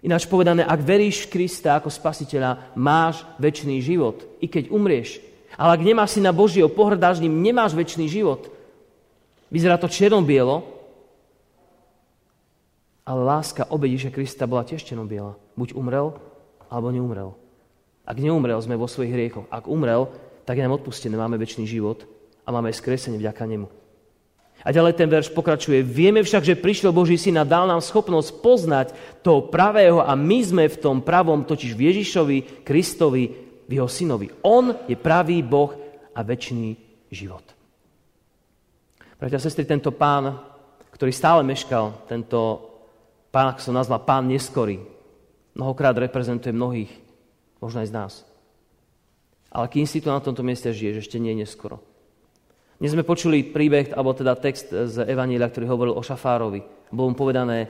Ináč 0.00 0.24
povedané, 0.24 0.64
ak 0.64 0.80
veríš 0.80 1.28
v 1.28 1.36
Krista 1.36 1.76
ako 1.76 1.92
spasiteľa, 1.92 2.72
máš 2.72 3.20
väčší 3.36 3.84
život, 3.84 4.24
i 4.40 4.48
keď 4.48 4.72
umrieš. 4.72 5.20
Ale 5.60 5.76
ak 5.76 5.84
nemáš 5.84 6.16
syna 6.16 6.32
Božieho, 6.32 6.72
pohrdáš 6.72 7.20
ním, 7.20 7.44
nemáš 7.44 7.76
väčší 7.76 8.08
život. 8.08 8.48
Vyzerá 9.52 9.76
to 9.76 9.92
čierno-bielo, 9.92 10.75
ale 13.06 13.22
láska 13.22 13.70
obediše 13.70 14.10
Krista 14.10 14.50
bola 14.50 14.66
tiež 14.66 14.82
čierno-biela. 14.82 15.38
Buď 15.54 15.78
umrel, 15.78 16.18
alebo 16.66 16.90
neumrel. 16.90 17.38
Ak 18.02 18.18
neumrel, 18.18 18.58
sme 18.58 18.74
vo 18.74 18.90
svojich 18.90 19.14
hriechoch. 19.14 19.46
Ak 19.46 19.70
umrel, 19.70 20.10
tak 20.42 20.58
je 20.58 20.66
nám 20.66 20.74
odpustené, 20.74 21.14
máme 21.14 21.38
väčší 21.38 21.66
život 21.66 22.02
a 22.42 22.50
máme 22.50 22.74
skresenie 22.74 23.18
vďaka 23.18 23.46
nemu. 23.46 23.70
A 24.66 24.74
ďalej 24.74 24.98
ten 24.98 25.06
verš 25.06 25.30
pokračuje. 25.30 25.86
Vieme 25.86 26.26
však, 26.26 26.42
že 26.42 26.58
prišiel 26.58 26.90
Boží 26.90 27.14
syn 27.14 27.38
a 27.38 27.46
dal 27.46 27.70
nám 27.70 27.78
schopnosť 27.78 28.42
poznať 28.42 28.86
toho 29.22 29.46
pravého 29.46 30.02
a 30.02 30.18
my 30.18 30.38
sme 30.42 30.64
v 30.66 30.80
tom 30.80 30.98
pravom, 30.98 31.46
totiž 31.46 31.78
v 31.78 31.92
Ježišovi, 31.92 32.66
Kristovi, 32.66 33.24
v 33.66 33.70
jeho 33.70 33.86
synovi. 33.86 34.30
On 34.42 34.74
je 34.90 34.98
pravý 34.98 35.46
Boh 35.46 35.70
a 36.10 36.20
väčší 36.26 36.74
život. 37.14 37.46
Bratia 39.16 39.38
a 39.38 39.44
sestry, 39.44 39.62
tento 39.62 39.94
pán, 39.94 40.34
ktorý 40.90 41.12
stále 41.14 41.46
meškal, 41.46 42.08
tento 42.10 42.65
pán, 43.36 43.52
ako 43.52 43.60
som 43.60 43.76
nazval 43.76 44.00
pán 44.00 44.24
neskorý, 44.32 44.80
mnohokrát 45.52 45.92
reprezentuje 45.92 46.56
mnohých, 46.56 46.88
možno 47.60 47.84
aj 47.84 47.88
z 47.92 47.96
nás. 47.96 48.12
Ale 49.52 49.68
kým 49.68 49.84
si 49.84 50.00
tu 50.00 50.08
na 50.08 50.24
tomto 50.24 50.40
mieste 50.40 50.72
žiješ, 50.72 51.04
ešte 51.04 51.20
nie 51.20 51.36
je 51.36 51.44
neskoro. 51.44 51.84
Dnes 52.80 52.96
sme 52.96 53.04
počuli 53.04 53.44
príbeh, 53.44 53.92
alebo 53.92 54.16
teda 54.16 54.40
text 54.40 54.72
z 54.72 55.04
Evanília, 55.04 55.52
ktorý 55.52 55.68
hovoril 55.68 55.94
o 55.96 56.00
šafárovi. 56.00 56.88
Bolo 56.88 57.12
mu 57.12 57.16
povedané, 57.16 57.68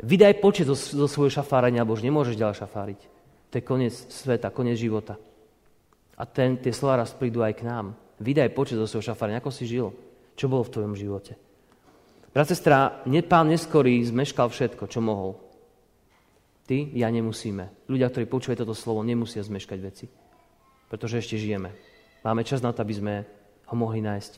vydaj 0.00 0.40
počet 0.40 0.64
zo, 0.64 0.76
zo 0.76 1.04
svojho 1.04 1.36
šafárania, 1.36 1.84
alebo 1.84 1.92
už 1.92 2.08
nemôžeš 2.08 2.40
ďalej 2.40 2.56
šafáriť. 2.64 3.00
To 3.52 3.54
je 3.60 3.64
koniec 3.68 3.92
sveta, 3.92 4.48
koniec 4.52 4.80
života. 4.80 5.20
A 6.16 6.24
ten, 6.24 6.56
tie 6.60 6.72
slova 6.72 7.04
raz 7.04 7.12
prídu 7.12 7.44
aj 7.44 7.60
k 7.60 7.68
nám. 7.68 7.92
Vydaj 8.20 8.56
počet 8.56 8.80
zo 8.80 8.88
svojho 8.88 9.12
šafárania, 9.12 9.40
ako 9.40 9.52
si 9.52 9.68
žil. 9.68 9.92
Čo 10.32 10.48
bolo 10.48 10.64
v 10.64 10.72
tvojom 10.76 10.92
živote? 10.96 11.47
Brat, 12.28 12.48
sestra, 12.48 13.00
pán 13.24 13.48
neskorý 13.48 14.04
zmeškal 14.04 14.52
všetko, 14.52 14.84
čo 14.86 15.00
mohol. 15.00 15.40
Ty, 16.68 16.92
ja 16.92 17.08
nemusíme. 17.08 17.88
Ľudia, 17.88 18.12
ktorí 18.12 18.28
počúvajú 18.28 18.60
toto 18.60 18.76
slovo, 18.76 19.00
nemusia 19.00 19.40
zmeškať 19.40 19.78
veci. 19.80 20.06
Pretože 20.92 21.24
ešte 21.24 21.40
žijeme. 21.40 21.72
Máme 22.20 22.44
čas 22.44 22.60
na 22.60 22.76
to, 22.76 22.84
aby 22.84 22.92
sme 22.92 23.14
ho 23.72 23.74
mohli 23.76 24.04
nájsť. 24.04 24.32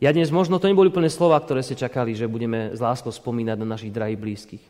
Ja 0.00 0.12
dnes 0.12 0.28
možno 0.32 0.60
to 0.60 0.68
neboli 0.68 0.92
úplne 0.92 1.08
slova, 1.08 1.40
ktoré 1.40 1.64
ste 1.64 1.76
čakali, 1.76 2.12
že 2.12 2.28
budeme 2.28 2.76
s 2.76 2.80
láskou 2.80 3.12
spomínať 3.12 3.56
na 3.60 3.68
našich 3.68 3.92
drahých 3.92 4.20
blízkych. 4.20 4.64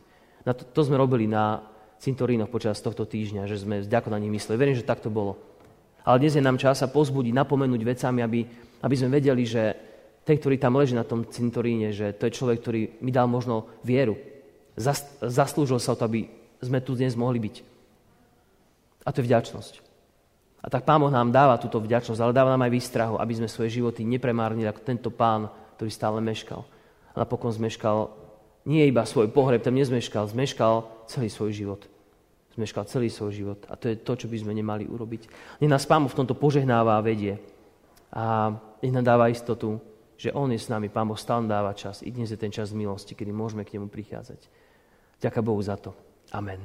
Na 0.47 0.55
to, 0.55 0.63
to 0.63 0.87
sme 0.87 0.99
robili 0.99 1.27
na 1.27 1.63
cintorínoch 1.99 2.51
počas 2.51 2.79
tohto 2.79 3.03
týždňa, 3.03 3.47
že 3.47 3.59
sme 3.59 3.83
vďako 3.83 4.07
na 4.11 4.19
nich 4.19 4.31
mysleli. 4.31 4.59
Verím, 4.59 4.79
že 4.79 4.87
tak 4.87 5.03
to 5.03 5.11
bolo. 5.11 5.35
Ale 6.07 6.23
dnes 6.23 6.35
je 6.35 6.43
nám 6.43 6.57
čas 6.57 6.79
sa 6.79 6.87
pozbudiť, 6.87 7.35
napomenúť 7.35 7.81
vecami, 7.83 8.19
aby, 8.23 8.39
aby 8.81 8.95
sme 8.95 9.13
vedeli, 9.19 9.43
že 9.45 9.90
ten, 10.21 10.37
ktorý 10.37 10.61
tam 10.61 10.77
leží 10.77 10.93
na 10.93 11.05
tom 11.07 11.25
cintoríne, 11.25 11.89
že 11.89 12.13
to 12.13 12.29
je 12.29 12.37
človek, 12.37 12.57
ktorý 12.61 12.81
mi 13.01 13.09
dal 13.09 13.25
možno 13.25 13.69
vieru. 13.81 14.17
Zas, 14.77 15.03
zaslúžil 15.19 15.81
sa 15.81 15.93
o 15.93 15.99
to, 15.99 16.05
aby 16.05 16.29
sme 16.61 16.79
tu 16.79 16.93
dnes 16.93 17.17
mohli 17.17 17.41
byť. 17.41 17.55
A 19.01 19.09
to 19.09 19.21
je 19.21 19.27
vďačnosť. 19.27 19.73
A 20.61 20.69
tak 20.69 20.85
Pán 20.85 21.01
Boh 21.01 21.09
nám 21.09 21.33
dáva 21.33 21.57
túto 21.57 21.81
vďačnosť, 21.81 22.21
ale 22.21 22.37
dáva 22.37 22.53
nám 22.53 22.69
aj 22.69 22.73
výstrahu, 22.77 23.15
aby 23.17 23.33
sme 23.33 23.49
svoje 23.49 23.81
životy 23.81 24.05
nepremárnili 24.05 24.69
ako 24.69 24.85
tento 24.85 25.09
pán, 25.09 25.49
ktorý 25.77 25.89
stále 25.89 26.21
meškal. 26.21 26.61
A 27.11 27.25
napokon 27.25 27.49
zmeškal 27.49 28.13
nie 28.69 28.85
iba 28.85 29.01
svoj 29.09 29.33
pohreb, 29.33 29.65
tam 29.65 29.73
nezmeškal, 29.73 30.29
zmeškal 30.29 30.85
celý 31.09 31.33
svoj 31.33 31.49
život. 31.49 31.81
Zmeškal 32.53 32.85
celý 32.85 33.09
svoj 33.09 33.33
život. 33.33 33.59
A 33.73 33.73
to 33.73 33.89
je 33.89 33.97
to, 33.97 34.13
čo 34.13 34.29
by 34.29 34.37
sme 34.37 34.53
nemali 34.53 34.85
urobiť. 34.85 35.21
Nech 35.65 35.71
nás 35.71 35.89
Pán 35.89 36.05
v 36.05 36.13
tomto 36.13 36.37
požehnáva 36.37 36.93
a 36.93 37.01
vedie. 37.01 37.41
A 38.13 38.53
nech 38.85 38.93
nám 38.93 39.17
dáva 39.17 39.33
istotu, 39.33 39.81
že 40.21 40.29
On 40.37 40.45
je 40.53 40.61
s 40.61 40.69
nami. 40.69 40.85
Pán 40.93 41.09
Boh 41.09 41.17
stále 41.17 41.49
dáva 41.49 41.73
čas. 41.73 42.05
I 42.05 42.13
dnes 42.13 42.29
je 42.29 42.37
ten 42.37 42.53
čas 42.53 42.69
milosti, 42.77 43.17
kedy 43.17 43.33
môžeme 43.33 43.65
k 43.65 43.73
Nemu 43.73 43.89
prichádzať. 43.89 44.37
Ďakujem 45.17 45.45
Bohu 45.49 45.57
za 45.65 45.81
to. 45.81 45.97
Amen. 46.29 46.61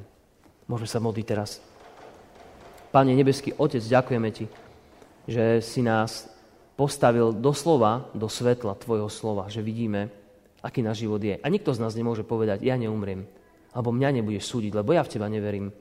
Môžeme 0.68 0.84
sa 0.84 1.00
modliť 1.00 1.24
teraz. 1.24 1.64
Pane 2.92 3.16
nebeský 3.16 3.56
Otec, 3.56 3.80
ďakujeme 3.80 4.28
Ti, 4.28 4.44
že 5.24 5.64
si 5.64 5.80
nás 5.80 6.28
postavil 6.76 7.32
doslova 7.32 8.12
do 8.12 8.28
svetla 8.28 8.76
Tvojho 8.76 9.08
slova, 9.08 9.48
že 9.48 9.64
vidíme, 9.64 10.12
aký 10.60 10.84
náš 10.84 11.08
život 11.08 11.24
je. 11.24 11.40
A 11.40 11.48
nikto 11.48 11.72
z 11.72 11.80
nás 11.80 11.96
nemôže 11.96 12.28
povedať, 12.28 12.60
ja 12.60 12.76
neumriem, 12.76 13.24
alebo 13.72 13.88
mňa 13.88 14.20
nebudeš 14.20 14.52
súdiť, 14.52 14.76
lebo 14.76 14.92
ja 14.92 15.00
v 15.00 15.16
Teba 15.16 15.32
neverím. 15.32 15.72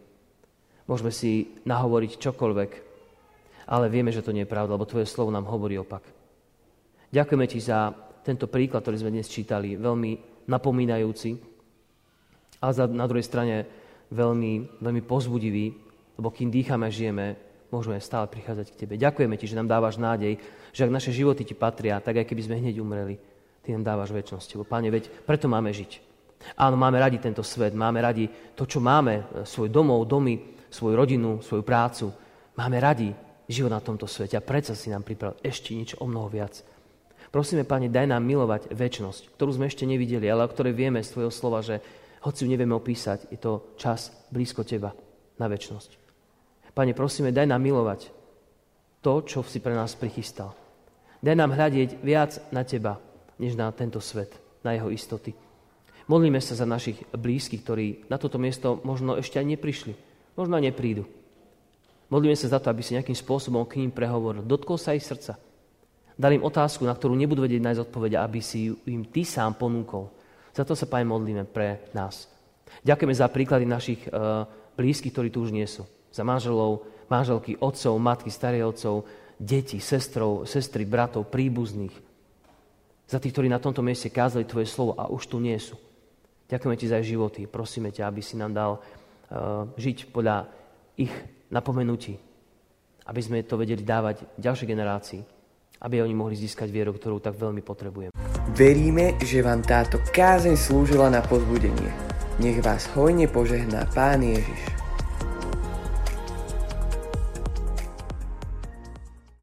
Môžeme 0.88 1.12
si 1.12 1.60
nahovoriť 1.68 2.24
čokoľvek, 2.24 2.72
ale 3.68 3.92
vieme, 3.92 4.16
že 4.16 4.24
to 4.24 4.32
nie 4.32 4.48
je 4.48 4.54
pravda, 4.56 4.80
lebo 4.80 4.88
Tvoje 4.88 5.12
slovo 5.12 5.28
nám 5.28 5.44
hovorí 5.52 5.76
opak. 5.76 6.25
Ďakujeme 7.16 7.48
Ti 7.48 7.60
za 7.64 7.96
tento 8.28 8.52
príklad, 8.52 8.84
ktorý 8.84 9.00
sme 9.00 9.16
dnes 9.16 9.32
čítali, 9.32 9.80
veľmi 9.80 10.44
napomínajúci, 10.52 11.40
ale 12.60 12.72
na 12.92 13.08
druhej 13.08 13.24
strane 13.24 13.64
veľmi, 14.12 14.84
veľmi 14.84 15.02
pozbudivý, 15.08 15.72
lebo 16.20 16.28
kým 16.28 16.52
dýchame 16.52 16.84
a 16.84 16.92
žijeme, 16.92 17.40
môžeme 17.72 18.04
stále 18.04 18.28
prichádzať 18.28 18.68
k 18.68 18.80
Tebe. 18.84 18.94
Ďakujeme 19.00 19.40
Ti, 19.40 19.48
že 19.48 19.56
nám 19.56 19.72
dávaš 19.72 19.96
nádej, 19.96 20.36
že 20.76 20.84
ak 20.84 20.92
naše 20.92 21.16
životy 21.16 21.48
Ti 21.48 21.56
patria, 21.56 22.04
tak 22.04 22.20
aj 22.20 22.28
keby 22.28 22.42
sme 22.44 22.60
hneď 22.60 22.84
umreli, 22.84 23.16
Ty 23.64 23.80
nám 23.80 23.96
dávaš 23.96 24.12
väčšnosť. 24.12 24.60
Lebo 24.60 24.68
Pane, 24.68 24.92
veď 24.92 25.08
preto 25.24 25.48
máme 25.48 25.72
žiť. 25.72 26.04
Áno, 26.60 26.76
máme 26.76 27.00
radi 27.00 27.16
tento 27.24 27.48
svet, 27.48 27.72
máme 27.72 28.04
radi 28.04 28.28
to, 28.60 28.68
čo 28.68 28.84
máme, 28.84 29.16
e, 29.16 29.24
svoj 29.48 29.72
domov, 29.72 30.04
domy, 30.04 30.68
svoju 30.68 30.94
rodinu, 31.00 31.40
svoju 31.40 31.64
prácu. 31.64 32.12
Máme 32.60 32.76
radi 32.76 33.10
život 33.48 33.72
na 33.72 33.80
tomto 33.80 34.04
svete 34.04 34.36
a 34.36 34.44
predsa 34.44 34.76
si 34.76 34.92
nám 34.92 35.08
pripravil 35.08 35.40
ešte 35.42 35.72
niečo 35.72 35.96
o 36.04 36.06
mnoho 36.12 36.28
viac. 36.28 36.75
Prosíme, 37.36 37.68
Pane, 37.68 37.92
daj 37.92 38.08
nám 38.08 38.24
milovať 38.24 38.72
väčšnosť, 38.72 39.36
ktorú 39.36 39.60
sme 39.60 39.68
ešte 39.68 39.84
nevideli, 39.84 40.24
ale 40.24 40.48
o 40.48 40.52
ktorej 40.56 40.72
vieme 40.72 41.04
z 41.04 41.12
Tvojho 41.12 41.36
slova, 41.36 41.60
že 41.60 41.84
hoci 42.24 42.48
ju 42.48 42.48
nevieme 42.48 42.72
opísať, 42.72 43.28
je 43.28 43.36
to 43.36 43.76
čas 43.76 44.16
blízko 44.32 44.64
Teba 44.64 44.96
na 45.36 45.52
väčšnosť. 45.52 46.00
Pane, 46.72 46.96
prosíme, 46.96 47.36
daj 47.36 47.52
nám 47.52 47.60
milovať 47.60 48.08
to, 49.04 49.20
čo 49.28 49.44
si 49.44 49.60
pre 49.60 49.76
nás 49.76 50.00
prichystal. 50.00 50.56
Daj 51.20 51.36
nám 51.36 51.52
hľadiť 51.52 52.00
viac 52.00 52.40
na 52.56 52.64
Teba, 52.64 53.04
než 53.36 53.60
na 53.60 53.68
tento 53.76 54.00
svet, 54.00 54.32
na 54.64 54.72
jeho 54.72 54.88
istoty. 54.88 55.36
Modlíme 56.08 56.40
sa 56.40 56.56
za 56.56 56.64
našich 56.64 57.04
blízkych, 57.12 57.68
ktorí 57.68 58.08
na 58.08 58.16
toto 58.16 58.40
miesto 58.40 58.80
možno 58.88 59.20
ešte 59.20 59.44
aj 59.44 59.60
neprišli, 59.60 59.92
možno 60.40 60.56
aj 60.56 60.72
neprídu. 60.72 61.04
Modlíme 62.08 62.40
sa 62.40 62.48
za 62.48 62.64
to, 62.64 62.72
aby 62.72 62.80
si 62.80 62.96
nejakým 62.96 63.20
spôsobom 63.20 63.68
k 63.68 63.84
ním 63.84 63.92
prehovoril. 63.92 64.48
Dotkol 64.48 64.80
sa 64.80 64.96
ich 64.96 65.04
srdca. 65.04 65.36
Dal 66.16 66.32
im 66.32 66.48
otázku, 66.48 66.88
na 66.88 66.96
ktorú 66.96 67.12
nebudú 67.12 67.44
vedieť 67.44 67.62
nájsť 67.62 67.84
odpovede, 67.92 68.16
aby 68.16 68.40
si 68.40 68.72
im 68.72 69.04
ty 69.12 69.28
sám 69.28 69.60
ponúkol. 69.60 70.08
Za 70.56 70.64
to 70.64 70.72
sa, 70.72 70.88
Pane, 70.88 71.04
modlíme 71.04 71.44
pre 71.44 71.92
nás. 71.92 72.32
Ďakujeme 72.88 73.16
za 73.16 73.28
príklady 73.28 73.68
našich 73.68 74.08
uh, 74.08 74.48
blízkych, 74.80 75.12
ktorí 75.12 75.28
tu 75.28 75.44
už 75.44 75.52
nie 75.52 75.68
sú 75.68 75.84
za 76.16 76.24
manželov, 76.24 76.88
manželky, 77.12 77.60
otcov, 77.60 78.00
matky, 78.00 78.32
starých 78.32 78.72
otcov, 78.72 79.04
deti, 79.36 79.84
sestrov, 79.84 80.48
sestry, 80.48 80.88
bratov, 80.88 81.28
príbuzných. 81.28 81.92
Za 83.06 83.20
tých, 83.20 83.36
ktorí 83.36 83.52
na 83.52 83.60
tomto 83.60 83.84
mieste 83.84 84.08
kázali 84.08 84.48
Tvoje 84.48 84.72
slovo 84.72 84.96
a 84.96 85.12
už 85.12 85.28
tu 85.28 85.44
nie 85.44 85.60
sú. 85.60 85.76
Ďakujeme 86.48 86.80
Ti 86.80 86.88
za 86.88 87.00
ich 87.04 87.12
životy. 87.12 87.52
Prosíme 87.52 87.92
ťa, 87.92 88.08
aby 88.08 88.24
si 88.24 88.40
nám 88.40 88.56
dal 88.56 88.72
uh, 88.80 89.68
žiť 89.76 90.16
podľa 90.16 90.48
ich 90.96 91.12
napomenutí. 91.52 92.16
Aby 93.06 93.22
sme 93.22 93.44
to 93.44 93.60
vedeli 93.60 93.84
dávať 93.84 94.24
ďalšej 94.40 94.68
generácii. 94.72 95.22
Aby 95.80 96.04
oni 96.04 96.16
mohli 96.16 96.36
získať 96.36 96.68
vieru, 96.72 96.92
ktorú 96.92 97.24
tak 97.24 97.40
veľmi 97.40 97.64
potrebujeme. 97.64 98.12
Veríme, 98.56 99.18
že 99.24 99.44
vám 99.44 99.64
táto 99.64 100.00
kázeň 100.12 100.56
slúžila 100.56 101.08
na 101.12 101.24
pozbudenie. 101.24 101.92
Nech 102.40 102.60
vás 102.60 102.92
hojne 102.92 103.32
požehná 103.32 103.88
Pán 103.96 104.20
Ježiš. 104.20 104.75